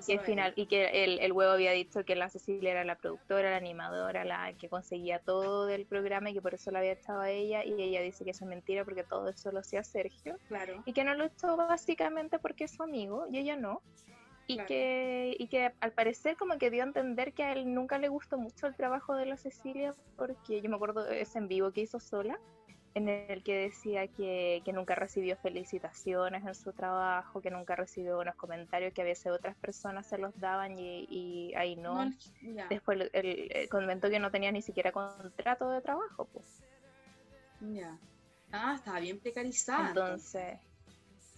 [0.08, 3.52] y, final, y que el, el, huevo había dicho que la Cecilia era la productora,
[3.52, 7.22] la animadora, la que conseguía todo del programa y que por eso la había echado
[7.22, 7.64] a ella.
[7.64, 10.39] Y ella dice que eso es mentira porque todo eso lo hacía Sergio.
[10.48, 10.82] Claro.
[10.88, 13.84] Y que no lo echó básicamente porque es su amigo y ella no.
[14.46, 17.98] Y, que, y que al parecer como que dio a entender que a él nunca
[17.98, 21.72] le gustó mucho el trabajo de la Cecilia porque yo me acuerdo ese en vivo
[21.72, 22.38] que hizo sola
[22.96, 28.36] en el que decía que, nunca recibió felicitaciones en su trabajo, que nunca recibió buenos
[28.36, 32.12] comentarios, que a veces otras personas se los daban y, ahí no.
[32.70, 36.26] Después él, comentó que no tenía ni siquiera contrato de trabajo.
[36.26, 36.64] Pues.
[37.62, 37.98] Ya.
[38.52, 39.89] Ah, estaba bien precarizada.
[39.89, 40.60] Entonces,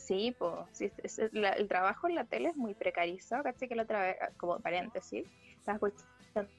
[0.05, 0.81] sí, pues,
[1.19, 3.67] el trabajo en la tele es muy precarizado, ¿cachai?
[3.67, 5.27] Que la otra vez, como paréntesis,
[5.57, 6.51] estás escuchando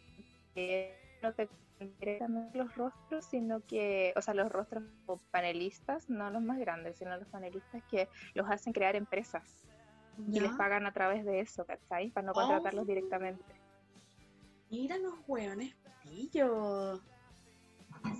[0.54, 4.84] que no te directamente los rostros, sino que, o sea, los rostros
[5.30, 9.66] panelistas, no los más grandes, sino los panelistas que los hacen crear empresas
[10.32, 12.10] y les pagan a través de eso, ¿cachai?
[12.10, 12.86] Para no contratarlos oh.
[12.86, 13.44] directamente.
[14.70, 17.02] Mira los hueones pillos.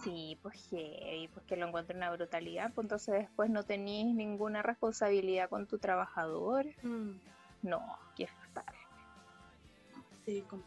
[0.03, 4.63] Sí, pues y pues que lo encuentro una brutalidad, pues entonces después no tenéis ninguna
[4.63, 6.67] responsabilidad con tu trabajador.
[6.83, 7.19] Mm.
[7.63, 8.75] No, qué fatal.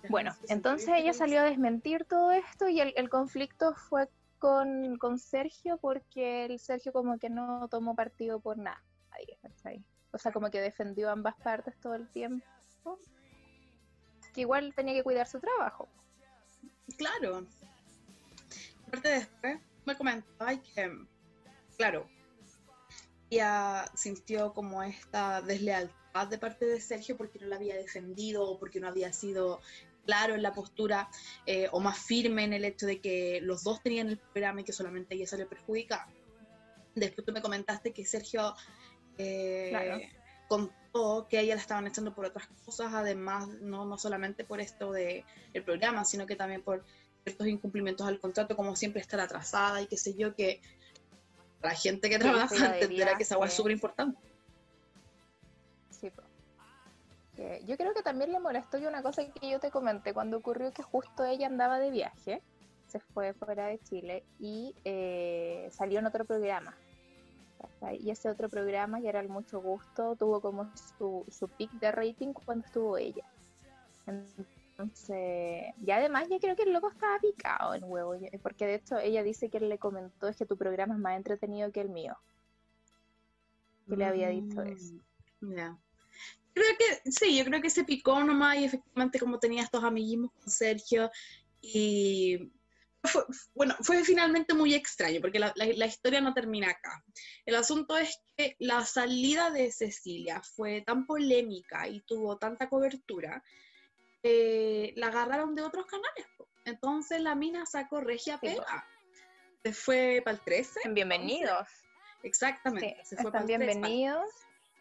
[0.10, 5.78] bueno, entonces ella salió a desmentir todo esto y el, conflicto fue con, con, Sergio
[5.78, 8.82] porque el Sergio como que no tomó partido por nada.
[10.12, 12.46] O sea, como que defendió ambas partes todo el tiempo.
[14.34, 15.88] Que igual tenía que cuidar su trabajo.
[16.98, 17.46] Claro,
[18.90, 20.92] aparte después me comentaba que,
[21.78, 22.10] claro,
[23.30, 28.60] ella sintió como esta deslealtad de parte de Sergio porque no la había defendido o
[28.60, 29.62] porque no había sido
[30.06, 31.08] claro en la postura
[31.46, 34.64] eh, o más firme en el hecho de que los dos tenían el programa y
[34.64, 36.08] que solamente ella salió perjudicada.
[36.96, 38.56] Después tú me comentaste que Sergio
[39.20, 40.10] eh,
[40.48, 44.92] contó que ella la estaban echando por otras cosas, además no, no solamente por esto
[44.92, 45.24] del
[45.64, 46.84] programa, sino que también por
[47.30, 50.62] ciertos incumplimientos al contrato, como siempre estar atrasada y qué sé yo, que
[51.62, 54.18] la gente que trabaja entenderá que esa agua es súper importante.
[55.92, 56.12] Sí,
[57.66, 60.74] yo creo que también le molestó yo una cosa que yo te comenté cuando ocurrió
[60.74, 62.42] que justo ella andaba de viaje,
[62.88, 66.76] se fue fuera de Chile y eh, salió en otro programa.
[68.00, 71.92] Y ese otro programa, que era el Mucho Gusto, tuvo como su, su pic de
[71.92, 73.24] rating cuando estuvo ella.
[74.80, 78.98] Entonces, y además yo creo que el loco estaba picado en huevo, porque de hecho
[78.98, 81.90] ella dice que él le comentó es que tu programa es más entretenido que el
[81.90, 82.18] mío.
[83.90, 84.94] Que le había dicho eso.
[85.42, 85.78] Mm, ya.
[86.54, 90.32] Creo que sí, yo creo que se picó nomás y efectivamente como tenía estos amiguismos
[90.32, 91.12] con Sergio
[91.62, 92.50] y
[93.54, 97.04] bueno, fue finalmente muy extraño porque la, la, historia no termina acá.
[97.46, 103.44] El asunto es que la salida de Cecilia fue tan polémica y tuvo tanta cobertura
[104.24, 106.28] eh, la agarraron de otros canales.
[106.66, 108.86] Entonces la mina sacó Regia Pega.
[109.64, 110.90] Se fue para el 13.
[110.90, 111.68] Bienvenidos.
[112.24, 112.98] exactamente.
[113.04, 114.30] se fue están bienvenidos.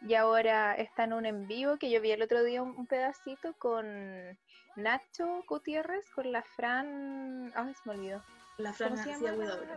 [0.01, 3.53] Y ahora están en un en vivo que yo vi el otro día un, pedacito
[3.57, 4.37] con
[4.75, 7.51] Nacho Gutiérrez, con la Fran.
[7.55, 8.23] Ay, se me olvidó.
[8.57, 8.95] La Fran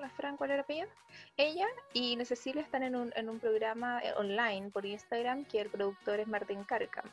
[0.00, 0.88] La Fran, ¿cuál era ella?
[1.36, 5.70] Ella y Cecilia están en un, en un programa eh, online por Instagram que el
[5.70, 7.04] productor es Martín Carcam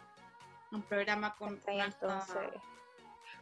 [0.71, 2.61] un programa con entonces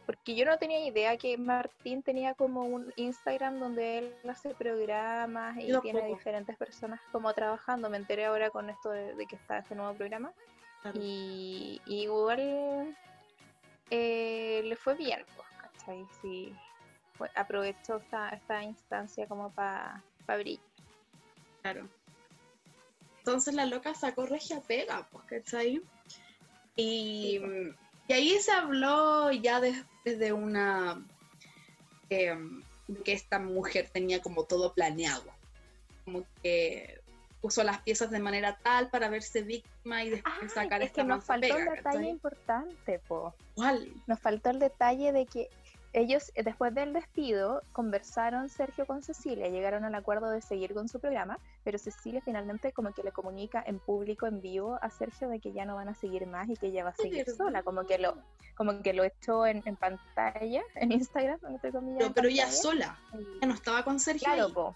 [0.08, 5.54] porque yo no tenía idea que Martín tenía como un Instagram donde él hace programas
[5.58, 7.90] y tiene diferentes personas como trabajando.
[7.90, 10.32] Me enteré ahora con esto de, que está este nuevo programa.
[10.94, 12.96] Y, igual
[13.90, 16.06] eh, le fue bien, pues, ¿cachai?
[16.22, 16.56] Sí,
[17.34, 20.64] aprovechó esta, esta instancia como para brillar.
[21.60, 21.86] Claro.
[23.18, 25.82] Entonces la loca sacó regia pega, pues, ¿cachai?
[26.78, 27.40] Y,
[28.06, 31.04] y ahí se habló ya después de una...
[32.08, 32.62] Em,
[33.04, 35.24] que esta mujer tenía como todo planeado.
[36.04, 37.00] Como que
[37.40, 41.24] puso las piezas de manera tal para verse víctima y después sacar es que nos
[41.24, 43.34] faltó un detalle importante, po.
[43.54, 43.92] ¿Cuál?
[44.06, 45.50] Nos faltó el detalle de que
[45.98, 50.88] ellos, eh, después del despido, conversaron Sergio con Cecilia, llegaron al acuerdo de seguir con
[50.88, 55.28] su programa, pero Cecilia finalmente como que le comunica en público, en vivo, a Sergio
[55.28, 57.62] de que ya no van a seguir más y que ella va a seguir sola,
[57.62, 58.16] como que lo
[58.54, 62.10] como que lo echó en, pantalla, en Instagram, entre comillas.
[62.12, 62.98] Pero, ya sola,
[63.40, 64.24] ya no estaba con Sergio.
[64.24, 64.74] Claro,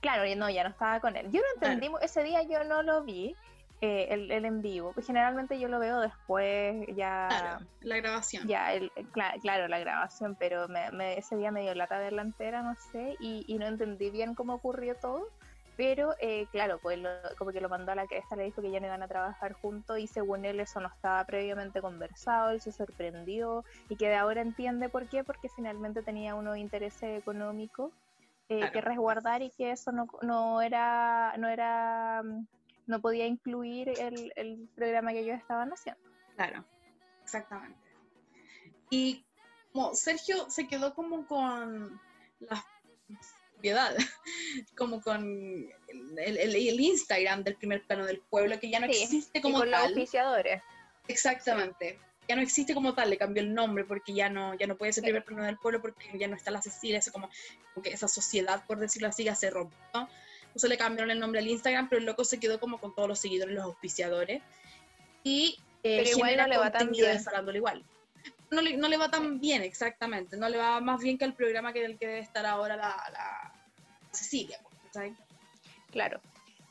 [0.00, 1.30] claro, no, ya no estaba con él.
[1.32, 3.34] Yo no entendí, ese día yo no lo vi,
[3.82, 4.92] eh, el, en vivo.
[4.92, 7.28] Pues generalmente yo lo veo después, ya.
[7.28, 8.46] Claro, la grabación.
[8.46, 8.92] Ya, el,
[9.40, 13.66] claro, la grabación, pero me, ese día me dio lata delantera, no sé, y, no
[13.66, 15.28] entendí bien cómo ocurrió todo.
[15.76, 16.98] Pero eh, claro, pues
[17.38, 19.54] como que lo mandó a la cresta, le dijo que ya no iban a trabajar
[19.54, 24.16] juntos y según él eso no estaba previamente conversado, él se sorprendió y que de
[24.16, 27.92] ahora entiende por qué, porque finalmente tenía unos intereses económicos
[28.50, 32.46] eh, que resguardar y que eso no, no era, no era mm,
[32.90, 36.02] no podía incluir el, programa que ellos estaban haciendo.
[36.36, 36.64] Claro,
[37.22, 37.78] exactamente.
[38.90, 39.24] Y
[39.72, 42.00] como Sergio se quedó como con
[42.40, 42.64] la
[43.60, 43.94] piedad,
[44.76, 45.70] como con
[46.18, 50.62] el, Instagram del primer plano del pueblo, que ya no existe como con los oficiadores.
[51.06, 51.98] Exactamente.
[52.28, 54.92] ya no existe como tal, le cambió el nombre porque ya no, ya no puede
[54.92, 57.30] ser primer plano del pueblo porque ya no está la Cecilia, es como,
[57.74, 60.08] como que esa sociedad, por decirlo así, ya se rompió.
[60.50, 63.08] Entonces le cambiaron el nombre al Instagram, pero el loco se quedó como con todos
[63.08, 64.42] los seguidores, los auspiciadores.
[65.22, 67.20] Y eh, pero igual no le va tan bien.
[67.54, 67.84] igual.
[68.50, 70.36] No le, no le, va tan bien, exactamente.
[70.36, 72.96] No le va más bien que el programa que el que debe estar ahora la,
[73.12, 73.52] la
[74.10, 74.58] Cecilia.
[74.92, 75.12] ¿sabes?
[75.92, 76.20] Claro.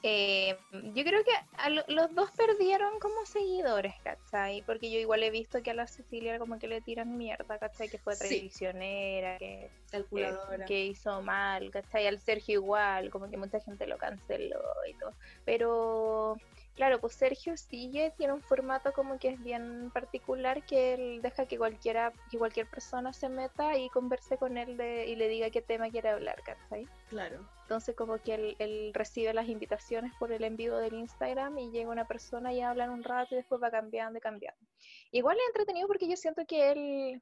[0.01, 4.61] Eh, yo creo que los dos perdieron como seguidores, ¿cachai?
[4.61, 7.89] Porque yo igual he visto que a la Cecilia como que le tiran mierda, ¿cachai?
[7.89, 10.65] Que fue traicionera, que, Calculadora.
[10.65, 12.07] que hizo mal, ¿cachai?
[12.07, 15.13] Al Sergio igual, como que mucha gente lo canceló y todo.
[15.43, 16.37] Pero
[16.79, 21.45] Claro, pues Sergio sigue, tiene un formato como que es bien particular que él deja
[21.45, 25.49] que cualquiera, que cualquier persona se meta y converse con él de, y le diga
[25.49, 26.87] qué tema quiere hablar, ¿cachai?
[27.09, 27.45] Claro.
[27.63, 32.07] Entonces como que él, recibe las invitaciones por el envío del Instagram y llega una
[32.07, 34.65] persona y hablan un rato y después va cambiando y cambiando.
[35.11, 37.21] Igual es entretenido porque yo siento que él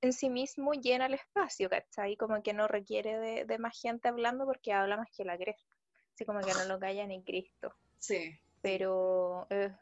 [0.00, 2.16] en sí mismo llena el espacio, ¿cachai?
[2.16, 5.72] Como que no requiere de, de más gente hablando porque habla más que la cresta.
[6.14, 7.72] Así como que no lo calla ni Cristo.
[7.98, 9.72] Sí pero eh,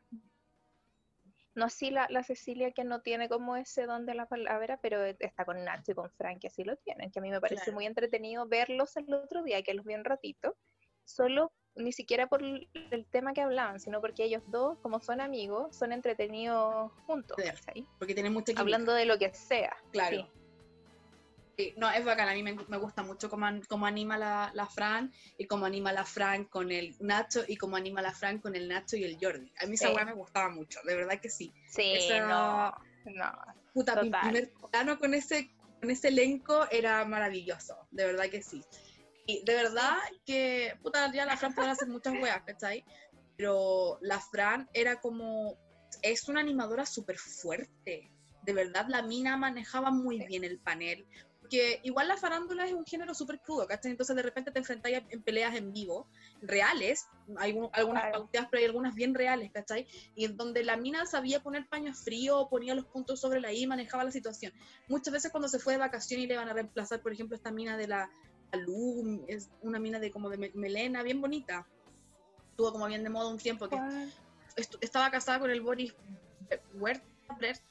[1.55, 5.05] no así la, la, Cecilia que no tiene como ese don de la palabra, pero
[5.05, 7.73] está con Nacho y con Frank que así lo tienen, que a mí me parece
[7.73, 10.57] muy entretenido verlos el otro día, que los vi un ratito,
[11.05, 15.77] solo ni siquiera por el tema que hablaban, sino porque ellos dos, como son amigos,
[15.77, 17.37] son entretenidos juntos.
[17.99, 19.77] Porque tienen mucha Hablando de lo que sea.
[19.93, 20.27] Claro
[21.77, 25.47] no, es bacán, a mí me, gusta mucho cómo, cómo anima la, la, Fran y
[25.47, 28.97] cómo anima la Fran con el Nacho y cómo anima la Fran con el Nacho
[28.97, 29.53] y el Jordi.
[29.61, 31.53] A mí esa weá me gustaba mucho, de verdad que sí.
[31.69, 32.71] Sí, no,
[33.07, 33.33] no.
[33.73, 35.51] Puta, mi primer plano con ese,
[35.81, 38.63] con ese elenco era maravilloso, de verdad que sí.
[39.27, 42.85] Y de verdad que, puta, ya la Fran puede hacer muchas weas, ¿cachai?
[43.37, 45.57] Pero la Fran era como,
[46.03, 48.11] es una animadora súper fuerte
[48.47, 51.05] de verdad la mina manejaba muy bien el panel,
[51.49, 53.91] que igual la farándula es un género súper crudo, ¿cachai?
[53.91, 56.09] Entonces de repente te enfrentáis en peleas en vivo,
[56.43, 59.87] reales, hay algunas pauteas, pero hay algunas bien reales, ¿cachai?
[60.15, 63.67] Y en donde la mina sabía poner paño frío, ponía los puntos sobre la I,
[63.67, 64.53] manejaba la situación.
[64.89, 67.51] Muchas veces cuando se fue de vacaciones y le van a reemplazar, por ejemplo, esta
[67.51, 68.11] mina de la
[68.53, 71.67] Lu, es una mina de como de melena, bien bonita.
[72.51, 73.79] Estuvo como bien de moda un tiempo, que
[74.81, 75.95] estaba casada con el Boris
[76.75, 77.16] Huerta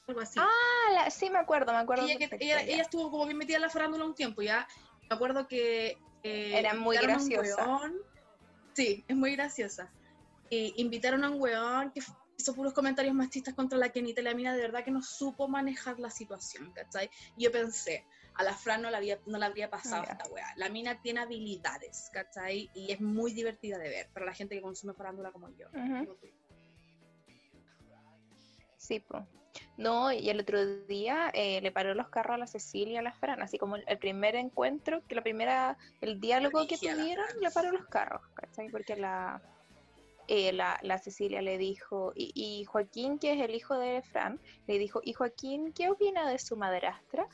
[0.07, 0.39] algo así.
[0.39, 2.07] Ah, sí, me acuerdo, me acuerdo.
[2.07, 4.67] Ella, ella, estuvo como bien metida en la farándula un tiempo, ya.
[5.09, 5.97] Me acuerdo que.
[6.23, 7.81] Eh, Era muy graciosa.
[8.73, 9.91] sí, es muy graciosa.
[10.49, 12.01] Y invitaron a un weón que
[12.37, 15.47] hizo puros comentarios machistas contra la Kenita y la mina de verdad que no supo
[15.47, 17.09] manejar la situación, ¿cachai?
[17.37, 20.53] Y yo pensé, a la Fran no la, había, no la habría pasado esta weá.
[20.57, 22.69] La mina tiene habilidades, ¿cachai?
[22.73, 25.67] Y es muy divertida de ver para la gente que consume farándula como yo.
[28.77, 29.23] Sí, pues.
[29.77, 33.01] No, y el otro día eh, le paró los carros a la Cecilia y a
[33.01, 37.51] la Fran, así como el, primer encuentro, que la primera, el diálogo que tuvieron, le
[37.51, 38.69] paró los carros, ¿cachai?
[38.69, 39.41] Porque la,
[40.27, 44.79] eh, la, la, Cecilia le dijo, y, Joaquín, que es el hijo de Fran, le
[44.79, 47.27] dijo, ¿y Joaquín qué opina de su madrastra?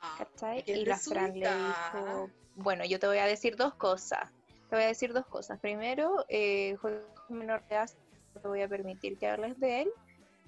[0.00, 0.64] Ah, ¿Cachai?
[0.66, 4.30] y la Fran le dijo, bueno, yo te voy a decir dos cosas.
[4.70, 5.58] Te voy a decir dos cosas.
[5.60, 9.90] Primero, eh, Joaquín menor te voy a permitir que hables de él.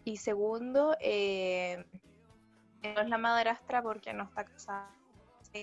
[0.05, 1.84] Y segundo, eh,
[2.82, 4.90] no es la madrastra porque no está casada.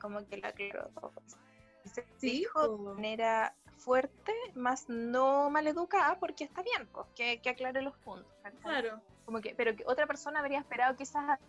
[0.01, 0.91] como que la aclaró
[1.85, 7.81] Se dijo de manera fuerte, más no maleducada, porque está bien, pues, que, que aclare
[7.81, 8.31] los puntos.
[8.61, 9.01] Claro.
[9.25, 11.39] Como que, pero que otra persona habría esperado quizás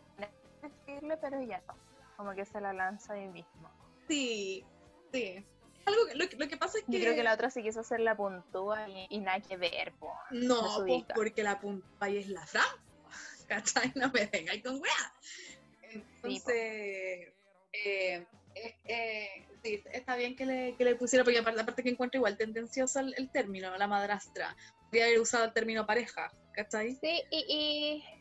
[0.62, 1.74] decirle, pero ya no.
[2.16, 3.70] Como que se la lanza ahí mismo.
[4.08, 4.64] Sí,
[5.12, 5.44] sí.
[5.90, 6.92] Algo, lo, lo, que pasa es que.
[6.92, 10.12] Yo creo que la otra sí quiso hacer la puntúa y, nada que ver, po.
[10.30, 10.84] No,
[11.14, 12.64] porque la puntúa es la Fran,
[13.48, 13.92] ¿cachai?
[13.94, 15.12] No me vengáis con weá.
[15.82, 17.32] Entonces,
[17.72, 21.90] eh, eh, eh, sí, está bien que le, que le pusiera, porque aparte, aparte que
[21.90, 24.56] encuentro igual tendencioso el, el, término, la madrastra.
[24.84, 26.94] Podría haber usado el término pareja, ¿cachai?
[26.96, 28.19] Sí, y, y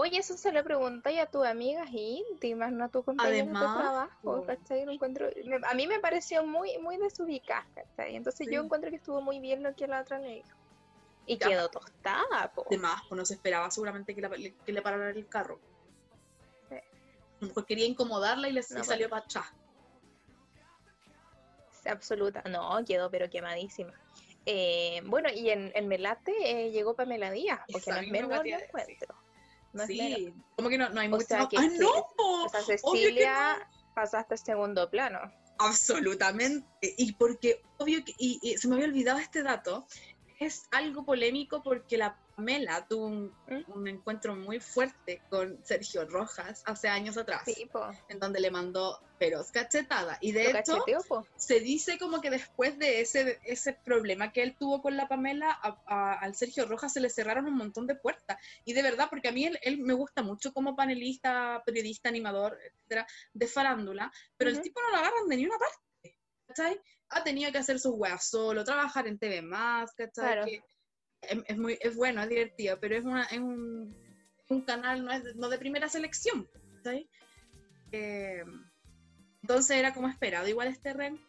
[0.00, 4.44] Oye, eso se lo pregunté a tus amigas íntimas, no a tu compañero de trabajo,
[4.46, 4.82] ¿cachai?
[4.82, 5.28] encuentro,
[5.68, 8.14] a mí me pareció muy, muy desubicada, ¿cachai?
[8.14, 10.56] Entonces yo encuentro que estuvo muy bien lo que la otra le dijo.
[11.26, 12.64] Y quedó tostada, po.
[12.68, 15.58] Además, pues no se esperaba seguramente que, que le parara el carro.
[16.68, 17.50] Sí.
[17.66, 19.46] quería incomodarla y le salió para atrás.
[21.86, 23.94] Absoluta, no, quedó pero quemadísima.
[24.46, 28.58] Eh, bueno, y en, el Melate eh, llegó Pamela Díaz, porque no es menor no
[28.58, 29.27] encuentro sí,
[30.56, 31.26] como que no, no hay mucho.
[31.30, 31.48] ¡Ah,
[31.78, 32.06] no!
[32.18, 35.18] O sea, Cecilia pasaste segundo plano.
[35.58, 36.66] Absolutamente.
[36.96, 39.86] Y porque, obvio que, y, se me había olvidado este dato,
[40.38, 43.86] es algo polémico porque la Pamela tuvo un, ¿Mm?
[43.88, 47.42] encuentro muy fuerte con Sergio Rojas hace años atrás,
[48.08, 50.18] en donde le mandó feroz cachetada.
[50.20, 50.84] Y de hecho,
[51.34, 55.50] se dice como que después de ese, ese problema que él tuvo con la Pamela,
[55.86, 58.38] al Sergio Rojas se le cerraron un montón de puertas.
[58.64, 63.06] Y de verdad, porque a mí él, me gusta mucho como panelista, periodista, animador, etcétera,
[63.32, 65.87] de farándula, pero el tipo no lo agarran de ni una parte.
[66.48, 66.80] ¿Cachai?
[67.10, 70.62] Ha tenido que hacer sus weas solo, trabajar en TV más, ¿cachai?
[71.20, 73.94] es, muy, es bueno, es divertido, pero es, una, es un,
[74.48, 76.48] un canal no, es, no de primera selección.
[77.92, 78.44] Eh,
[79.42, 81.20] entonces era como esperado, igual este ren.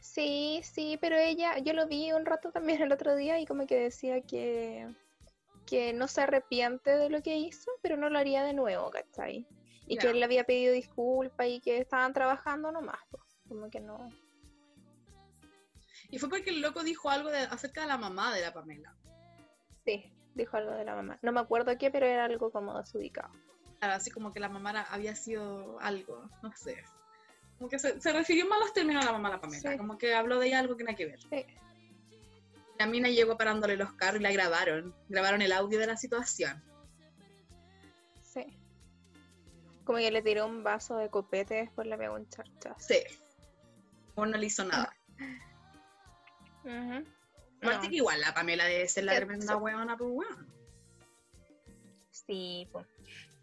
[0.00, 3.66] Sí, sí, pero ella, yo lo vi un rato también el otro día y como
[3.66, 4.88] que decía que,
[5.64, 9.46] que no se arrepiente de lo que hizo, pero no lo haría de nuevo, ¿cachai?
[9.88, 13.80] Y que él le había pedido disculpas y que estaban trabajando nomás, pues, como que
[13.80, 14.10] no,
[16.10, 18.94] y fue porque el loco dijo algo de, acerca de la mamá de la Pamela.
[19.84, 21.18] Sí, dijo algo de la mamá.
[21.22, 23.32] No me acuerdo qué, pero era algo como desubicado.
[23.80, 26.82] así como que la mamá había sido algo, no sé.
[27.58, 29.76] Como que se, refirió mal los términos a la mamá de la Pamela.
[29.76, 31.20] Como que habló de ella algo que nada que ver.
[31.20, 31.46] Sí.
[32.78, 34.94] La mina llegó parándole los carros y la grabaron.
[35.08, 36.62] Grabaron el audio de la situación.
[39.88, 42.76] Como que le tiró un vaso de copete después le pegó un charchazo.
[42.78, 42.98] Sí.
[44.16, 44.94] O no le hizo nada.
[47.90, 50.46] que igual la Pamela debe ser la tremenda huevona, pues weón.
[52.10, 52.86] Sí, pues.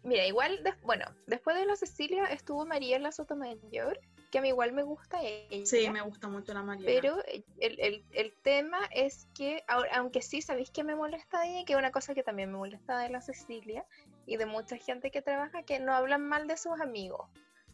[0.04, 3.98] Mira, igual, bueno, después de la Cecilia estuvo María en la Sotomayor,
[4.30, 5.66] que a mí igual me gusta ella.
[5.66, 6.86] Sí, me gusta mucho la María.
[6.86, 7.16] Pero
[7.58, 11.64] el, tema es que, aunque sí, ¿sabéis que me molesta de ella?
[11.64, 13.84] Que es una cosa que también me molesta de la Cecilia
[14.26, 17.28] y de mucha gente que trabaja, que no hablan mal de sus amigos.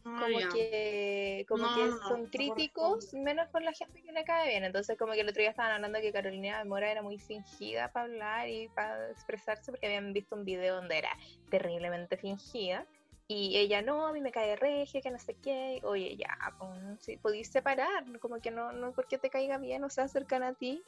[0.04, 4.64] Ah, como que como que son críticos menos con la gente que le cae bien.
[4.64, 7.92] Entonces como que el otro día estaban hablando que Carolina de Mora era muy fingida
[7.92, 11.16] para hablar y para expresarse porque habían visto un video donde era
[11.50, 12.86] terriblemente fingida
[13.28, 17.02] y ella no, a mí me cae regia, que no sé qué, oye ya, pues,
[17.02, 20.54] si podéis separar, como que no, no porque te caiga bien o sea cercana a
[20.54, 20.82] ti,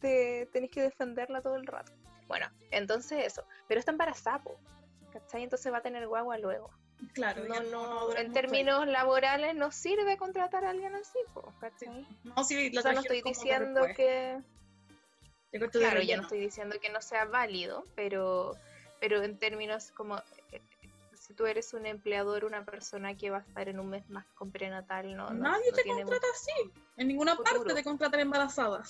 [0.00, 1.92] te tenés que defenderla todo el rato.
[2.26, 4.42] Bueno, entonces eso, pero está embarazada,
[5.10, 5.42] ¿cachai?
[5.42, 6.70] Entonces va a tener guagua luego.
[7.14, 11.18] Claro, no, no, en términos laborales no sirve contratar a alguien así,
[12.24, 14.38] No, sí, o sea, no estoy diciendo que...
[15.72, 18.54] Claro, ya no estoy diciendo que no sea válido, pero,
[19.00, 20.18] pero en términos como
[20.52, 20.60] eh,
[21.30, 24.26] si tú eres un empleador, una persona que va a estar en un mes más
[24.34, 25.30] con prenatal, no.
[25.30, 26.72] Nadie te contrata así.
[26.96, 28.82] En ninguna parte te contratan embarazada.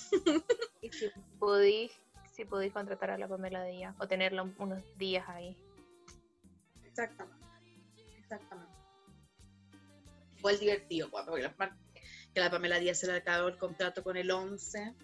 [0.81, 1.91] y si podéis,
[2.31, 5.55] si contratar a la Pamela Díaz o tenerla unos días ahí.
[6.91, 7.45] Exactamente.
[8.19, 8.71] Exactamente.
[10.37, 11.51] Igual divertido, porque
[12.33, 14.95] que la Pamela Díaz se le acabó el contrato con el 11.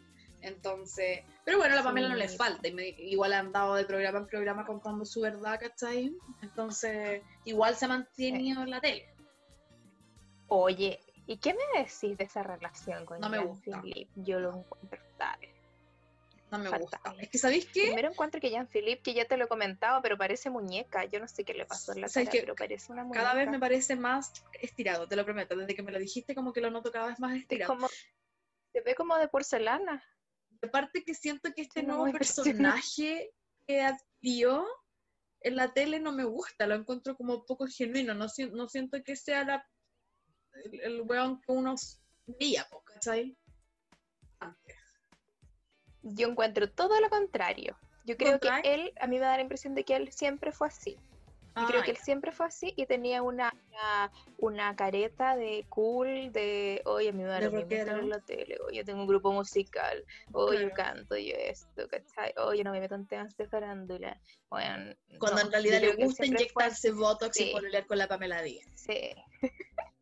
[0.42, 2.68] Entonces, pero bueno, a la Pamela no le falta.
[2.68, 6.16] Y igual ha andado de programa en programa contando su verdad, ¿cachai?
[6.42, 9.14] Entonces, igual se ha mantenido en la tele.
[10.48, 13.82] Oye, ¿y qué me decís de esa relación con no me gusta.
[14.16, 15.40] Yo lo encuentro tal.
[16.52, 17.02] No me gusta.
[17.20, 17.88] Es que, ¿sabéis qué?
[17.88, 21.04] Primero encuentro que Jean-Philippe, que ya te lo he comentado, pero parece muñeca.
[21.06, 23.24] Yo no sé qué le pasó en la cara, pero parece una muñeca.
[23.24, 24.32] Cada vez me parece más
[24.62, 25.56] estirado, te lo prometo.
[25.58, 27.74] Desde que me lo dijiste, como que lo noto cada vez más estirado.
[27.74, 30.04] como, se ve como de porcelana.
[30.64, 33.32] Aparte que siento que este nuevo personaje
[33.68, 34.66] que adquirió
[35.42, 38.14] en la tele no me gusta, lo encuentro como poco genuino.
[38.14, 39.70] No, no siento que sea la,
[40.64, 41.76] el, el weón que uno
[42.26, 43.38] veía, ¿cachai?
[46.14, 47.78] Yo encuentro todo lo contrario.
[48.06, 50.68] Yo creo que él, a mí me da la impresión de que él siempre fue
[50.68, 50.98] así.
[51.60, 53.52] Yo creo que él siempre fue así y tenía una,
[54.38, 58.84] una, careta de cool, de, oye, a mí me da la en la tele, oye,
[58.84, 62.34] tengo un grupo musical, oye, yo canto, yo esto, ¿cachai?
[62.38, 64.22] Oye, no me meto en temas de farándula.
[64.50, 68.68] Bueno, Cuando en realidad le gusta inyectarse botox y pololear con la Pamela Díaz.
[68.76, 69.16] Sí.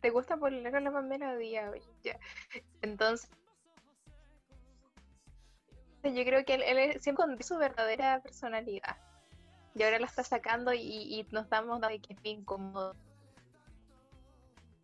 [0.00, 1.72] ¿Te gusta pololear con la Pamela Díaz?
[2.04, 2.18] Ya.
[2.80, 3.28] Entonces,
[6.10, 8.96] yo creo que él, él siempre con su verdadera personalidad.
[9.74, 12.94] Y ahora la está sacando y, nos damos de que es incómodo.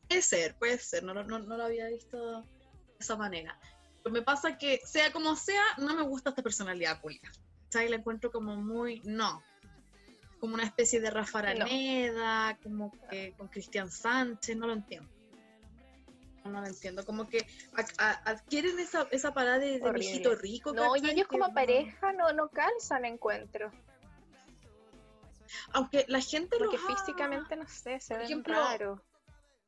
[0.08, 2.46] Puede ser, puede ser, no, no, no lo había visto de
[2.98, 3.58] esa manera.
[4.02, 7.30] Pero me pasa que, sea como sea, no me gusta esta personalidad Julia.
[7.68, 7.90] ¿Sabes?
[7.90, 9.02] La encuentro como muy.
[9.04, 9.42] No.
[10.40, 15.17] Como una especie de Rafa Araneda, como que con Cristian Sánchez, no lo entiendo
[16.48, 17.04] no lo entiendo.
[17.04, 17.46] Como que
[18.24, 20.72] adquieren esa, esa parada de, viejito rico.
[20.72, 23.70] No, y ellos como pareja no, no calzan encuentro.
[25.72, 29.02] Aunque la gente Porque físicamente, no sé, se ven raro.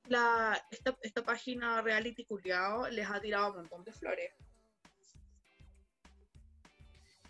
[0.07, 4.33] la, esta, esta página reality culiao les ha tirado un montón de flores.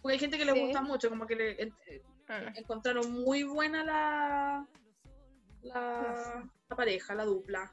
[0.02, 0.60] Porque hay gente que le Sí.
[0.60, 1.74] gusta mucho, como que le en-
[2.28, 2.56] Mm.
[2.58, 4.66] encontraron muy buena la,
[5.62, 7.72] la, la pareja, la dupla.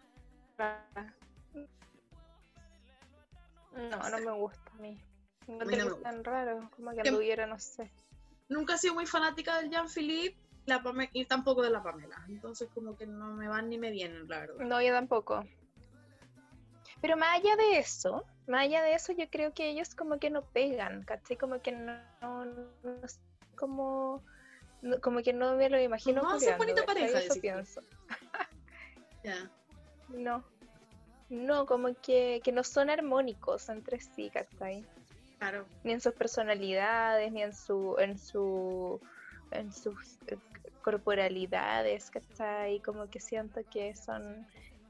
[3.78, 4.99] No, no me gusta a mí.
[5.47, 7.91] No te no gustan raro, como que anduviera, no sé.
[8.49, 12.17] Nunca he sido muy fanática del Jean-Philippe la Pame- y tampoco de la Pamela.
[12.28, 14.65] Entonces como que no me van ni me vienen, la verdad.
[14.65, 15.45] No, yo tampoco.
[17.01, 20.30] Pero más allá de eso, más allá de eso, yo creo que ellos como que
[20.30, 21.38] no pegan, ¿cachai?
[21.38, 23.01] Como que no, no, no
[23.55, 24.23] como,
[24.82, 27.82] no- como que no me lo imagino No, son bonita pareja, Eso pienso.
[29.23, 29.49] Ya.
[30.09, 30.41] No,
[31.30, 34.86] no, como que, que no son armónicos entre sí, ¿cachai?
[35.39, 35.65] Claro.
[35.84, 38.99] Ni en sus personalidades, ni en su, en su,
[39.51, 40.38] en sus eh,
[40.82, 42.80] corporalidades, ¿cachai?
[42.82, 44.47] Como que siento que son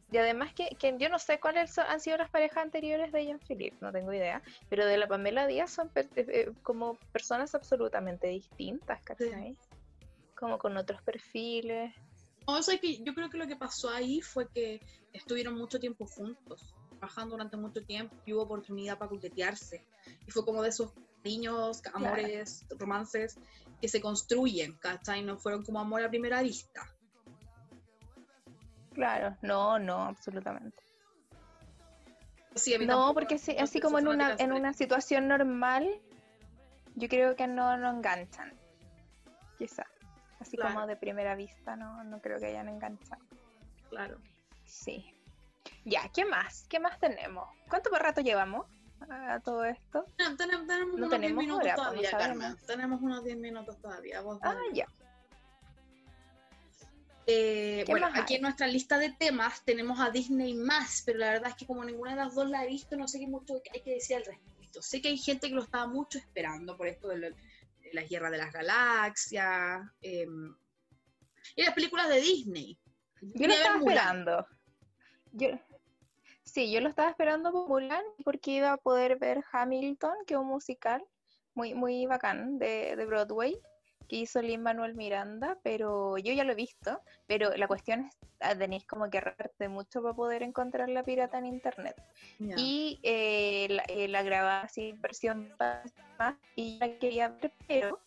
[0.09, 3.25] y además que, que yo no sé cuáles son- han sido las parejas anteriores de
[3.25, 7.53] Jean-Philippe, no tengo idea, pero de la Pamela Díaz son per- eh, eh, como personas
[7.55, 9.57] absolutamente distintas, ¿cachai?
[10.39, 11.93] Como con otros perfiles.
[12.47, 14.81] No, eso es que yo creo que lo que pasó ahí fue que
[15.11, 19.85] estuvieron mucho tiempo juntos, trabajando durante mucho tiempo y hubo oportunidad para coquetearse.
[20.25, 20.93] Y fue como de esos
[21.23, 23.37] niños, amores, romances
[23.81, 25.23] que se construyen, ¿cachai?
[25.23, 26.89] No fueron como amor a primera vista.
[28.93, 30.81] Claro, no, no, absolutamente.
[32.55, 35.27] Sí, a mí No, tampoco, porque no así soy como en una, en una situación
[35.27, 35.87] normal,
[36.95, 38.57] yo creo que no, no enganchan.
[39.57, 39.85] Quizá.
[40.39, 40.73] Así Claro.
[40.75, 43.21] como de primera vista, no, no creo que hayan enganchado.
[43.89, 44.19] Claro.
[44.65, 45.13] Sí.
[45.85, 46.65] Ya, ¿qué más?
[46.69, 47.47] ¿Qué más tenemos?
[47.69, 48.65] ¿Cuánto por rato llevamos
[49.09, 50.05] a todo esto?
[50.17, 52.11] Tenemos, tenemos, tenemos No unos tenemos 10 minutos hora, pues, no todavía.
[52.11, 52.57] Carmen.
[52.67, 54.21] Tenemos unos 10 minutos todavía.
[54.21, 54.87] Vos Ah, ya.
[57.29, 58.35] Eh, ¿Qué bueno, aquí hay?
[58.37, 61.83] en nuestra lista de temas tenemos a Disney más, pero la verdad es que como
[61.83, 64.23] ninguna de las dos la he visto, no sé qué mucho hay que decir al
[64.25, 64.81] respecto.
[64.81, 67.35] Sé que hay gente que lo estaba mucho esperando por esto de,
[67.93, 70.27] las guerras de las galaxias eh,
[71.55, 72.77] y las películas de Disney.
[73.21, 73.97] Yo lo estaba Mulan.
[73.97, 74.47] esperando.
[75.31, 75.49] Yo,
[76.43, 80.39] sí, yo lo estaba esperando por Mulan porque iba a poder ver Hamilton, que es
[80.39, 81.03] un musical
[81.53, 83.59] muy, muy bacán de, de Broadway,
[84.07, 88.17] que hizo Lin Manuel Miranda, pero yo ya lo he visto, pero la cuestión es,
[88.41, 91.95] ah, tenéis como que ahorrarte mucho para poder encontrar la pirata en internet.
[92.57, 97.99] Y eh, la, eh, la grababa así en versión más y la quería ver, pero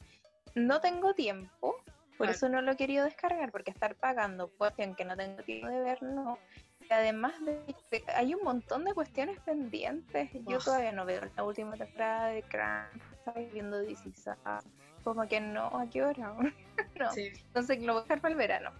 [0.55, 1.77] no tengo tiempo,
[2.17, 2.33] por Claro.
[2.33, 5.81] eso no lo he querido descargar, porque estar pagando cuestión que no tengo tiempo de
[5.81, 6.39] ver, no.
[6.81, 7.53] Y además de,
[7.91, 10.29] de- hay un montón de cuestiones pendientes.
[10.47, 14.63] Yo todavía no veo la última temporada de Crown, estaba viendo DC Saga,
[15.05, 16.35] como que no, ¿a qué hora?
[16.99, 17.13] no.
[17.13, 18.71] Sí, Entonces lo voy a dejar para el verano,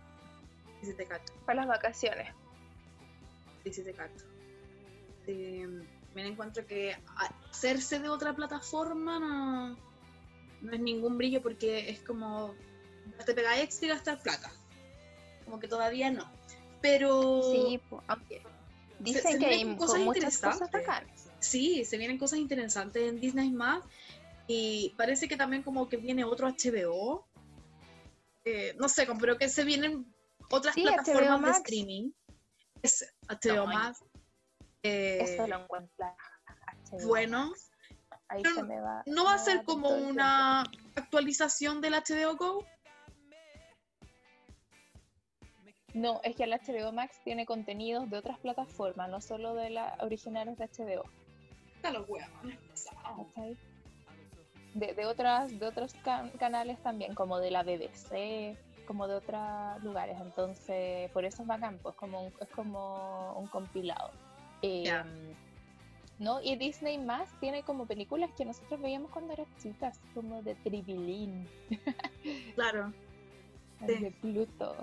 [0.81, 1.33] sí, sí te cacho.
[1.47, 2.29] para las vacaciones.
[3.65, 4.25] Sí, sí te cacho.
[5.27, 5.69] Eh,
[6.15, 6.97] me encuentro que
[7.51, 9.77] hacerse de otra plataforma no,
[10.63, 12.55] no es ningún brillo porque es como
[13.25, 14.51] te pegáis extra y gastar plata.
[15.45, 16.25] Como que todavía no.
[16.81, 18.43] Pero Sí, aunque
[18.99, 21.29] dicen se que hay con cosas muchas cosas bacanas.
[21.39, 23.85] sí, se vienen cosas interesantes en Disney más
[24.53, 27.25] y parece que también como que viene otro HBO.
[28.45, 30.13] Eh, no sé, pero que se vienen
[30.51, 31.59] otras Sí, plataformas HBO de Max.
[31.59, 32.11] streaming.
[32.83, 34.05] Es HBO No, Max.
[34.83, 36.07] eh, Eso lo encuentro
[36.91, 37.47] HBO bueno.
[37.51, 37.71] Max.
[38.29, 39.05] Ahí se me va.
[39.07, 40.63] ¿No va a ser como una
[40.97, 42.67] actualización del HBO Go?
[45.95, 50.01] No, es que el HBO Max tiene contenidos de otras plataformas, no solo de las
[50.03, 51.05] originales de HBO.
[51.77, 52.07] Está los.
[53.27, 53.57] ¿cachai?
[54.75, 58.57] De, de otras, de otros can- canales también, como de la BBC,
[58.87, 60.17] como de otros lugares.
[60.21, 64.11] Entonces, por eso es bacán, pues como un, es como un compilado.
[64.63, 64.85] Eh.
[66.19, 66.41] ¿no?
[66.43, 71.49] Y Disney más tiene como películas que nosotros veíamos cuando éramos chicas, como de Tribilín,
[72.55, 72.93] Claro.
[73.87, 73.95] Sí.
[73.95, 74.77] de Pluto.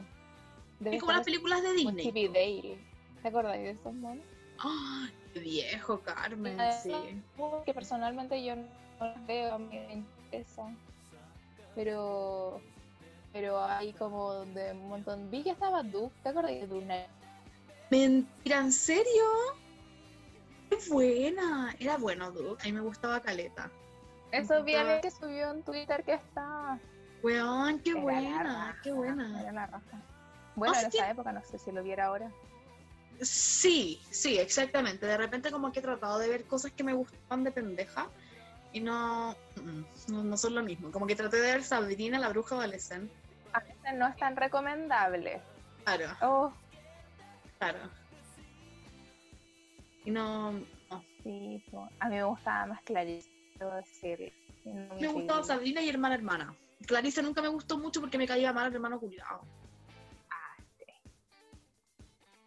[0.80, 2.06] De Es como las películas de Disney.
[2.06, 2.78] Chippy Dale.
[3.22, 4.24] ¿Te acuerdas de esos monos?
[4.60, 6.60] ¡Ay, qué viejo, Carmen!
[6.60, 6.92] Ah, Sí.
[7.66, 8.56] Que personalmente yo
[9.00, 10.64] no las veo, a me interesa.
[11.76, 12.62] Pero
[13.34, 15.30] pero hay como de un montón.
[15.30, 17.08] Vi que estaba Duke, ¿te acuerdas de Duke?
[17.92, 19.24] Mentira, ¿en serio?
[20.70, 21.76] ¡Qué buena!
[21.80, 22.64] Era bueno, Duke.
[22.64, 23.70] A mí me gustaba Caleta.
[24.32, 26.80] Eso viene que subió en Twitter que está.
[27.22, 29.42] Weón, qué Era buena, raja, qué buena.
[29.42, 30.02] Era la raja.
[30.56, 32.32] Bueno, No, en esa época no sé si lo viera ahora.
[33.22, 35.06] Sí, sí, exactamente.
[35.06, 38.10] De repente como que he tratado de ver cosas que me gustaban de pendeja
[38.74, 40.92] y no, mm, no, no son lo mismo.
[40.92, 43.14] Como que traté de ver Sabrina, la bruja adolescente.
[43.54, 45.42] A veces no es tan recomendable.
[45.84, 46.54] Claro, Oh,
[47.60, 47.80] claro.
[50.06, 50.54] Y no.
[51.24, 51.62] Sí,
[52.00, 54.32] a mí me gustaba más Clarice, debo decir.
[54.64, 56.56] me gustaba Sabrina y Hermana Hermana.
[56.86, 59.42] Clarice nunca me gustó mucho porque me caía mal el hermano cuidado.
[60.30, 60.86] Ah, sí.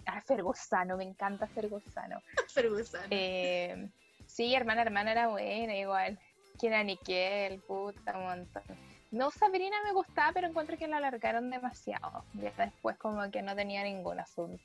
[0.06, 2.20] Ah, Fergusano, me encanta Fergusano.
[2.54, 3.08] Fergusano.
[3.10, 3.90] Eh,
[4.30, 6.18] sí, Hermana Hermana era buena, igual.
[6.60, 8.62] Que era Nickel, puta, un montón.
[9.10, 12.24] No, Sabrina me gustaba, pero encuentro que la alargaron demasiado.
[12.34, 14.62] Ya después como que no tenía ningún asunto.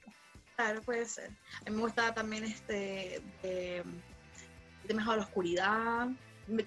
[0.55, 1.32] Claro, puede ser.
[1.66, 3.84] A mí me gustaba también este de,
[4.84, 6.07] de Mejor la Oscuridad.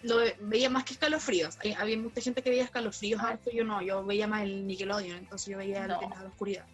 [0.02, 1.56] Lo veía más que escalofríos.
[1.78, 3.38] Había mucha gente que veía escalofríos ah.
[3.52, 6.66] yo no, yo veía más el Nickelodeon, entonces yo veía el de la Oscuridad.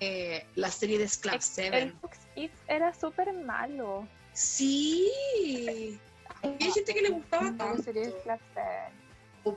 [0.00, 1.94] Eh, la serie de Sclap 7.
[2.34, 4.06] El era súper malo.
[4.36, 5.98] Sí.
[6.42, 7.82] Hay gente que le gustaba tanto.
[7.82, 8.40] Serie de 7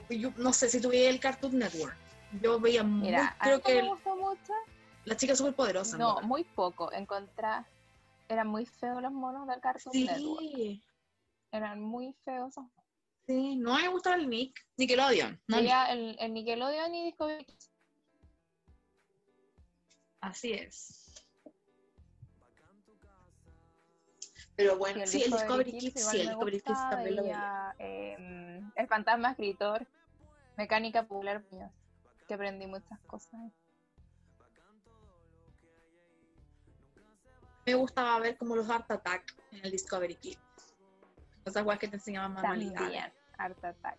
[0.09, 1.97] yo no sé si tuve el Cartoon Network.
[2.41, 4.53] Yo veía Mira, muy, creo que me gustó mucho.
[5.05, 5.97] La chica súper poderosa.
[5.97, 6.91] No, muy poco.
[6.93, 7.47] Encontré,
[8.29, 10.05] eran muy feos los monos del Cartoon sí.
[10.05, 10.81] Network.
[11.51, 12.53] Eran muy feos.
[13.25, 15.41] Sí, no me gustaba el Nick, Nickelodeon.
[15.47, 17.45] No, el, el Nickelodeon y Discovery.
[20.21, 21.08] Así es.
[24.59, 27.75] Pero bueno, sí, el Discovery Kids, sí, el Discovery Kids también lo veía.
[27.79, 29.87] Eh, el fantasma escritor,
[30.57, 31.41] mecánica popular,
[32.27, 33.39] que aprendí muchas cosas.
[37.65, 40.75] Me gustaba ver como los Art Attack en el Discovery Kids.
[41.45, 43.13] Cosas que te enseñaban manualidades.
[43.37, 43.97] Art Attack.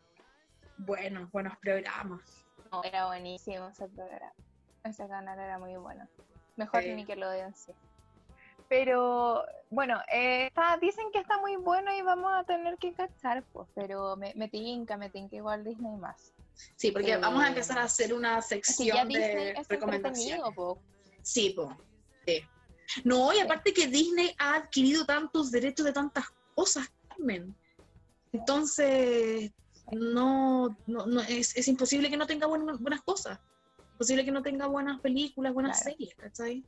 [0.76, 2.44] Bueno, buenos programas.
[2.84, 4.34] era buenísimo ese programa.
[4.84, 6.06] Ese canal era muy bueno.
[6.56, 7.72] Mejor que Nickelodeon, sí.
[8.70, 10.48] Pero bueno, eh,
[10.80, 14.48] dicen que está muy bueno y vamos a tener que cachar, pues, pero me, me
[14.48, 16.32] tinca, me tinca igual Disney más.
[16.76, 20.54] Sí, porque vamos a eh, empezar a hacer una sección de recomendaciones.
[21.22, 21.68] Sí, pues.
[22.24, 22.44] Sí.
[23.02, 27.52] No, y aparte que Disney ha adquirido tantos derechos de tantas cosas, Carmen.
[28.32, 29.50] Entonces,
[29.90, 33.40] no, no, no es, es, imposible que no tenga buenas, buenas cosas.
[33.94, 36.64] Imposible que no tenga buenas películas, buenas series, ¿cachai?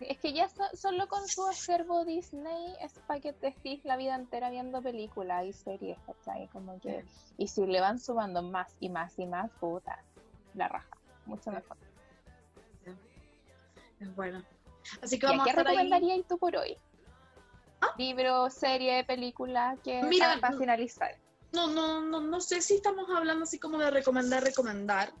[0.00, 4.14] Es que ya solo con su acervo Disney es para que te estés la vida
[4.14, 6.48] entera viendo películas y series, ¿cachai?
[6.48, 7.04] Como que,
[7.36, 10.02] y si le van sumando más y más y más, puta,
[10.54, 10.96] la raja,
[11.26, 11.76] mucho mejor.
[14.00, 14.44] Es bueno.
[15.02, 16.76] Así que vamos ¿Qué recomendarías tú por hoy?
[17.80, 17.94] ¿Ah?
[17.98, 21.16] Libro, serie, película, que Mira, para finalizar.
[21.52, 25.12] No, no, no, no sé si estamos hablando así como de recomendar, recomendar,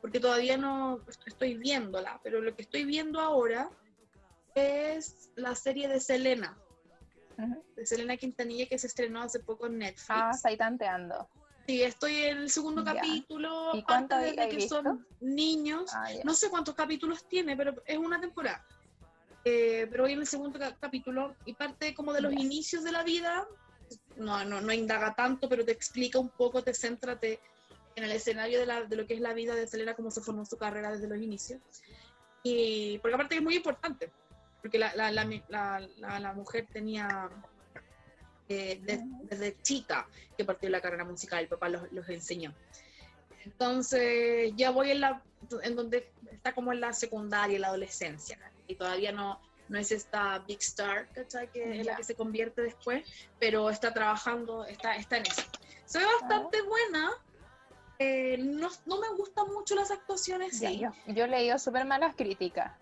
[0.00, 3.68] porque todavía no estoy viéndola, pero lo que estoy viendo ahora
[4.54, 6.56] es la serie de Selena.
[7.76, 10.10] De Selena Quintanilla que se estrenó hace poco en Netflix.
[10.10, 11.28] Ah, está ahí tanteando.
[11.66, 13.70] Sí, estoy en el segundo capítulo.
[13.74, 15.90] ¿Y cuántos de que son niños.
[15.94, 18.64] Ah, no sé cuántos capítulos tiene, pero es una temporada.
[19.44, 23.02] Eh, pero hoy en el segundo capítulo y parte como de los inicios de la
[23.02, 23.46] vida.
[24.16, 27.40] No, no, no indaga tanto, pero te explica un poco, te céntrate
[27.94, 30.22] en el escenario de, la, de lo que es la vida de Selena, cómo se
[30.22, 31.60] formó su carrera desde los inicios.
[32.42, 34.10] Y porque aparte es muy importante
[34.62, 37.28] porque la, la, la, la mujer tenía
[38.48, 38.80] eh,
[39.24, 40.06] desde chica
[40.36, 42.54] que partió la carrera musical, el papá los, los, enseñó.
[43.44, 45.20] Entonces ya voy en la,
[45.62, 48.38] en donde está como en la secundaria, en la adolescencia,
[48.68, 51.50] y todavía no, no es esta big star, ¿cachai?
[51.50, 53.04] Que es la que se convierte después,
[53.40, 55.42] pero está trabajando, está, está en eso.
[55.94, 57.10] Ve bastante buena,
[57.98, 60.58] eh, no, no, me gustan mucho las actuaciones.
[60.58, 60.78] Sí.
[60.78, 62.72] yo, yo he leído súper malas críticas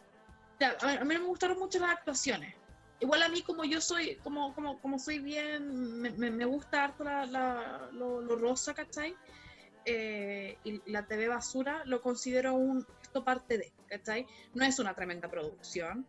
[0.61, 2.55] a mí me gustaron mucho las actuaciones.
[3.01, 7.03] Igual a mí como yo soy, como, como, como soy bien, me, me, gusta harto
[7.03, 9.15] la, la, lo, rosa, ¿cachai?
[9.87, 14.27] Eh, y la TV basura lo considero un esto parte de, ¿cachai?
[14.55, 16.07] No es una tremenda producción.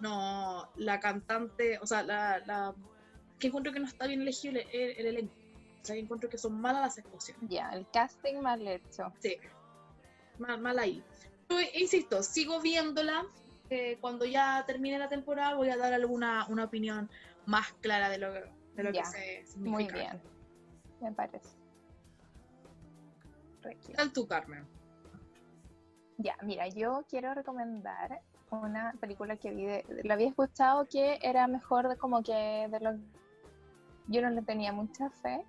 [0.00, 2.74] No, la cantante, o sea, la, la,
[3.38, 5.34] que encuentro que no está bien elegido el, el, elenco.
[5.82, 7.50] O sea, encuentro que son malas las actuaciones.
[7.50, 9.12] Ya, el casting mal hecho.
[9.20, 9.38] Sí,
[10.38, 11.02] mal, mal ahí.
[11.48, 13.26] Pero, insisto, sigo viéndola,
[14.00, 17.10] cuando ya termine la temporada voy a dar alguna una opinión
[17.46, 19.70] más clara de lo, de lo que se significa.
[19.70, 20.22] Muy bien,
[21.00, 21.56] me parece.
[23.62, 24.66] ¿Qué tal tú, Carmen?
[26.18, 29.66] Ya, mira, yo quiero recomendar una película que vi,
[30.04, 32.96] la había escuchado que era mejor como que de lo
[34.08, 35.44] yo no le tenía mucha fe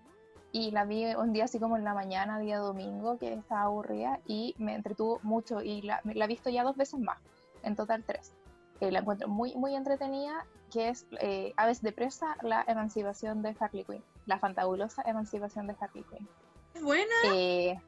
[0.52, 4.20] y la vi un día así como en la mañana, día domingo, que estaba aburrida
[4.26, 7.20] y me entretuvo mucho y la, la he visto ya dos veces más
[7.68, 8.34] en total tres.
[8.80, 13.84] La encuentro muy, muy entretenida, que es eh, Aves de Presa, la emancipación de Harley
[13.84, 16.28] Quinn, la fantabulosa emancipación de Harley Quinn.
[16.84, 17.14] Buena.
[17.34, 17.80] Eh,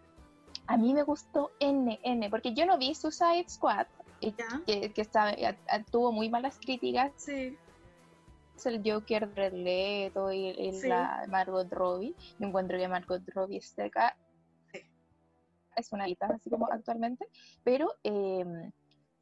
[0.66, 3.86] a mí me gustó N, N, porque yo no vi Suicide Squad,
[4.20, 5.36] que, que está,
[5.92, 7.12] tuvo muy malas críticas.
[7.18, 7.56] Sí.
[8.56, 12.16] Es el Joker de Leto y, la Margot Robbie.
[12.40, 14.18] Yo encuentro que Margot Robbie está acá.
[15.76, 17.26] Es una guitarra así como actualmente,
[17.64, 18.44] pero eh,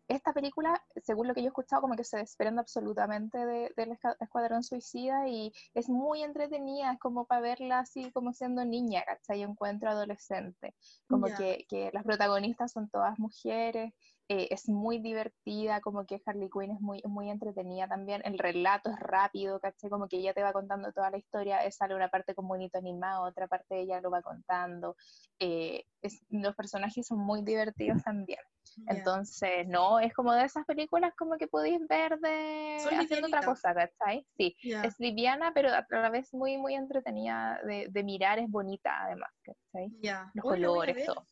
[0.07, 4.63] esta película, según lo que yo he escuchado, como que se desprende absolutamente del Escuadrón
[4.63, 9.41] Suicida y es muy entretenida, es como para verla así como siendo niña, ¿cachai?
[9.41, 10.75] Yo encuentro adolescente,
[11.07, 13.93] como que, que, las protagonistas son todas mujeres,
[14.29, 18.89] eh, es muy divertida, como que Harley Quinn es muy, muy entretenida también, el relato
[18.89, 19.89] es rápido, ¿cachai?
[19.89, 22.77] Como que ella te va contando toda la historia, es sale una parte con bonito
[22.77, 24.97] animado, otra parte ella lo va contando,
[25.39, 25.85] eh,
[26.29, 28.39] los personajes son muy divertidos también.
[28.87, 33.73] Entonces, no, es como de esas películas como que podéis ver de haciendo otra cosa,
[33.73, 34.25] ¿cachai?
[34.35, 39.31] Sí, es liviana, pero a la vez muy, muy entretenida de, mirar, es bonita además,
[39.41, 39.89] ¿cachai?
[40.33, 41.25] Los colores, todo.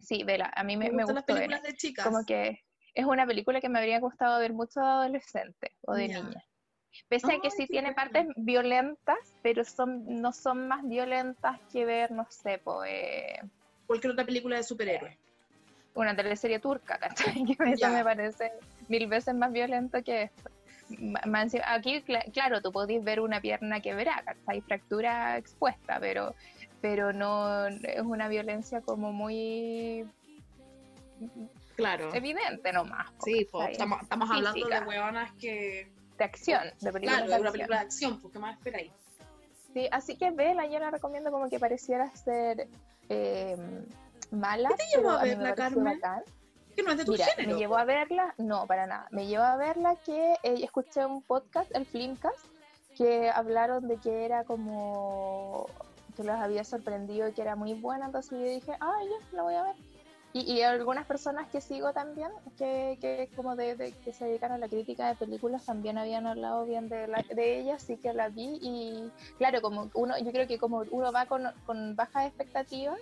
[0.00, 1.14] Sí, vela, a mí me, me, gustó.
[1.14, 2.04] las películas de chicas.
[2.04, 2.62] Como que
[2.94, 6.44] es una película que me habría gustado ver mucho de adolescente o de niña.
[7.08, 12.10] Pese a que sí tiene partes violentas, pero son no son más violentas que ver,
[12.10, 13.38] no sé, pues...
[13.86, 15.16] Cualquier otra película de superhéroes
[15.94, 17.44] una teleserie turca, ¿cachai?
[17.58, 18.52] Que eso me parece
[18.88, 20.50] mil veces más violento que esto.
[21.66, 26.34] Aquí, claro, tú podés ver una pierna quebrada, hay Fractura expuesta, pero,
[26.80, 30.08] pero no es una violencia como muy
[31.76, 32.14] claro.
[32.14, 33.08] evidente nomás.
[33.24, 35.92] Sí, estamos, estamos hablando de huevonas que...
[36.18, 38.92] De acción, de película claro, de, una película de acción, ¿por qué más esperáis?
[39.72, 42.68] Sí, así que vela, yo la recomiendo como que pareciera ser...
[43.08, 43.56] Eh,
[44.30, 44.68] mala.
[44.70, 46.00] ¿Qué te llevó a verla, Carmen?
[46.76, 49.08] Que no es de tu Me llevó a verla, no, para nada.
[49.10, 52.46] Me llevó a verla que eh, escuché un podcast, el Flimcast,
[52.96, 55.66] que hablaron de que era como
[56.20, 59.42] que los había sorprendido y que era muy buena, entonces yo dije, ah, ya, la
[59.42, 59.76] voy a ver.
[60.32, 64.68] Y, algunas personas que sigo también, que, que como de, que se dedican a la
[64.68, 68.58] crítica de películas, también habían hablado bien de, la, de ella, así que la vi
[68.62, 73.00] y claro, como uno, yo creo que como uno va con, con bajas expectativas,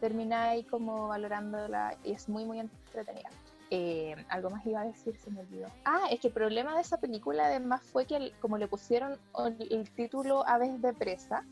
[0.00, 3.30] termináis como valorándola y es muy, muy entretenida.
[3.70, 5.68] Eh, algo más iba a decir, se me olvidó.
[5.84, 9.18] Ah, es que el problema de esa película además fue que como le pusieron
[9.58, 11.44] el, título Aves de Presa,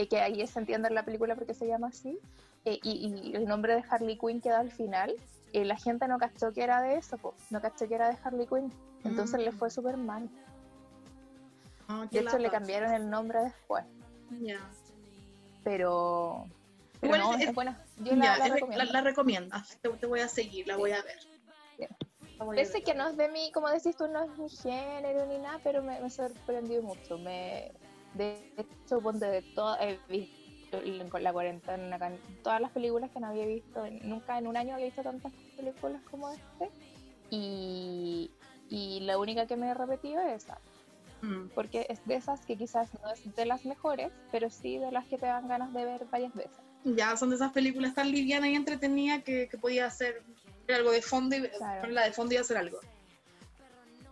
[0.00, 2.18] eh, que ahí se entiende en la película porque se llama así,
[2.64, 5.14] eh, y, el nombre de Harley Quinn queda al final,
[5.52, 7.18] la gente no cachó que era de eso,
[7.50, 8.72] no cachó que era de Harley Quinn,
[9.04, 9.58] entonces le mm.
[9.58, 10.28] fue súper mal.
[11.88, 13.84] Ah, de hecho le cambiaron el nombre después.
[14.40, 14.60] Ya.
[15.64, 16.46] Pero
[17.02, 17.82] bueno, es, buena.
[17.98, 19.78] Yo la, la, recomiendas.
[19.80, 21.88] Te, voy a seguir, la voy a ver.
[22.54, 25.60] Pese que no es de mí, como decís tú, no es mi género ni nada,
[25.62, 27.18] pero me, me sorprendió mucho.
[27.18, 27.72] Me,
[28.14, 30.78] de hecho, ponte de todo, he visto
[31.10, 31.98] con la cuarentena,
[32.44, 36.00] todas las películas que no había visto, nunca en un año había visto tantas películas
[36.10, 36.70] como este.
[37.30, 38.30] Y,
[38.68, 40.58] y la única que me he repetido es esa.
[41.22, 41.48] Mm.
[41.54, 45.06] Porque es de esas que quizás no es de las mejores, pero sí de las
[45.06, 48.50] que te dan ganas de ver varias veces ya son de esas películas tan livianas
[48.50, 50.22] y entretenidas que, que podía hacer
[50.68, 51.50] algo de fondo y
[51.88, 52.78] la de fondo y hacer algo.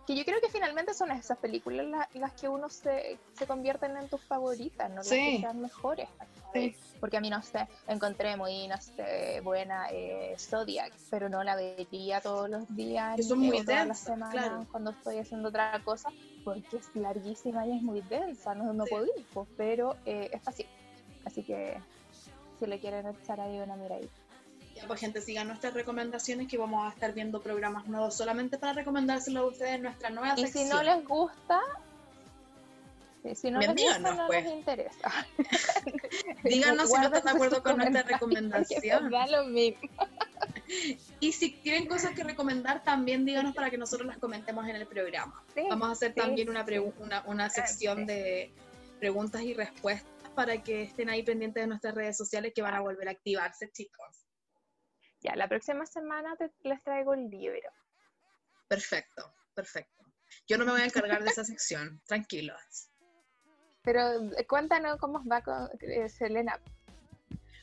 [0.09, 1.85] Que yo creo que finalmente son esas películas
[2.15, 6.09] las, que uno se, se, convierten en tus favoritas, no las que sean mejores.
[6.99, 11.55] Porque a mí, no sé, encontré muy, no sé, buena eh, Zodiac, pero no la
[11.55, 16.09] vería todos los días, Eso muy todas las semanas cuando estoy haciendo otra cosa,
[16.43, 20.41] porque es larguísima y es muy densa, no, no puedo ir, pues, pero eh, es
[20.41, 20.65] fácil.
[21.23, 21.77] Así que
[22.57, 24.18] si le quieren echar ahí una miradita.
[24.79, 28.73] Ya, pues gente, sigan nuestras recomendaciones que vamos a estar viendo programas nuevos solamente para
[28.73, 31.61] recomendárselo a ustedes en nuestra nueva y si no les gusta,
[33.35, 34.43] si no les gusta, no pues.
[34.43, 35.11] les interesa.
[36.43, 39.09] díganos si no están de acuerdo con nuestra recomendación.
[39.09, 39.81] Da lo mismo.
[41.19, 44.85] Y si tienen cosas que recomendar, también díganos para que nosotros las comentemos en el
[44.85, 45.43] programa.
[45.67, 46.63] Vamos a hacer también una,
[46.99, 48.53] una, una sección de
[48.99, 52.81] preguntas y respuestas para que estén ahí pendientes de nuestras redes sociales que van a
[52.81, 54.08] volver a activarse, chicos.
[55.21, 57.69] Ya, la próxima semana les traigo el libro.
[58.67, 60.05] Perfecto, perfecto.
[60.47, 62.89] Yo no me voy a encargar de esa sección, tranquilos.
[63.83, 66.59] Pero eh, cuéntanos cómo va con eh, Selena.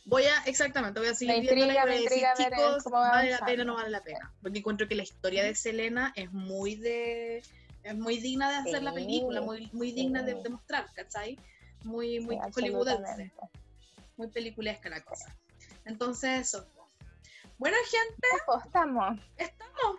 [0.05, 3.67] Voy a, exactamente, voy a seguir viendo la y decir, chicos, vale la pena o
[3.67, 4.33] no vale la pena.
[4.41, 7.43] Porque encuentro que la historia de Selena es muy de
[7.83, 11.39] es muy digna de hacer la película, muy, muy digna de, de mostrar, ¿cachai?
[11.87, 13.33] muy, muy hollywoodense.
[14.17, 15.35] Muy peliculesca la cosa.
[15.85, 16.67] Entonces, eso.
[17.59, 18.29] Bueno, gente.
[18.65, 19.19] Estamos.
[19.37, 19.97] Estamos.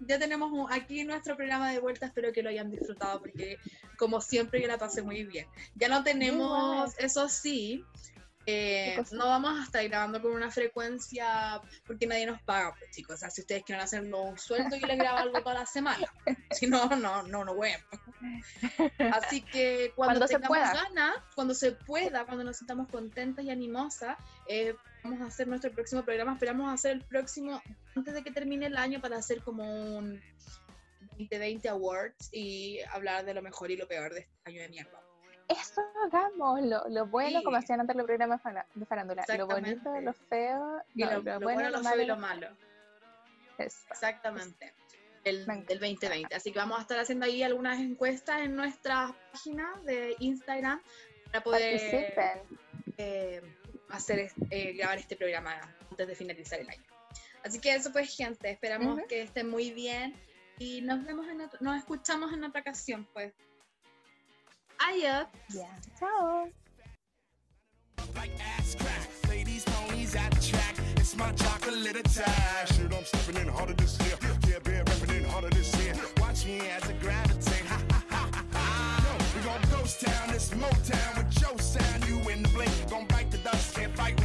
[0.00, 2.06] Ya tenemos aquí nuestro programa de vuelta.
[2.06, 3.58] Espero que lo hayan disfrutado porque,
[3.98, 5.46] como siempre, yo la pasé muy bien.
[5.74, 7.84] Ya no tenemos, eso sí,
[8.44, 13.14] Eh, no vamos a estar grabando con una frecuencia porque nadie nos paga, pues chicos.
[13.14, 16.06] O sea, si ustedes quieren hacernos un sueldo, yo les grabo algo toda la semana.
[16.50, 17.70] Si no, no, no, no voy.
[19.12, 24.74] Así que cuando, tengamos ganas, cuando se pueda, cuando nos sintamos contentas y animosas, eh,
[25.02, 26.32] vamos a hacer nuestro próximo programa.
[26.32, 27.60] Esperamos hacer el próximo
[27.94, 29.64] antes de que termine el año para hacer como
[29.98, 30.20] un
[31.18, 35.02] 2020 Awards y hablar de lo mejor y lo peor de este año de mierda
[35.48, 38.40] eso hagamos, lo, lo bueno, como hacían antes los programas
[38.74, 42.48] de farándula, lo bonito, lo feo, y lo, bueno, lo, feo y lo malo.
[43.58, 44.74] Exactamente.
[45.24, 46.34] El, del 2020.
[46.34, 50.82] Así que vamos a estar haciendo ahí algunas encuestas en nuestra página de Instagram
[51.26, 51.80] para poder
[52.98, 53.42] eh,
[53.92, 56.82] hacer eh, grabar este programa antes de finalizar el año.
[57.44, 60.14] Así que eso pues gente, esperamos que estén muy bien
[60.58, 63.32] y nos vemos en nos escuchamos en otra ocasión pues.
[64.78, 65.30] Aya.
[65.48, 65.78] Yeah.
[65.98, 66.48] Ciao.
[68.14, 70.76] Like ass crack, ladies, ponies at the track.
[70.96, 72.66] It's my chocolate attack.
[72.68, 74.16] Shit, I'm stepping in harder this year.
[74.48, 75.94] Yeah, been rapping in harder this year.
[76.20, 77.64] Watch me as I gravitate.
[77.66, 78.62] Ha ha ha ha ha.
[79.04, 82.08] Yo, we gon' ghost town, this Motown with your sound.
[82.08, 83.06] You in the blink, gon'
[84.02, 84.22] fight with.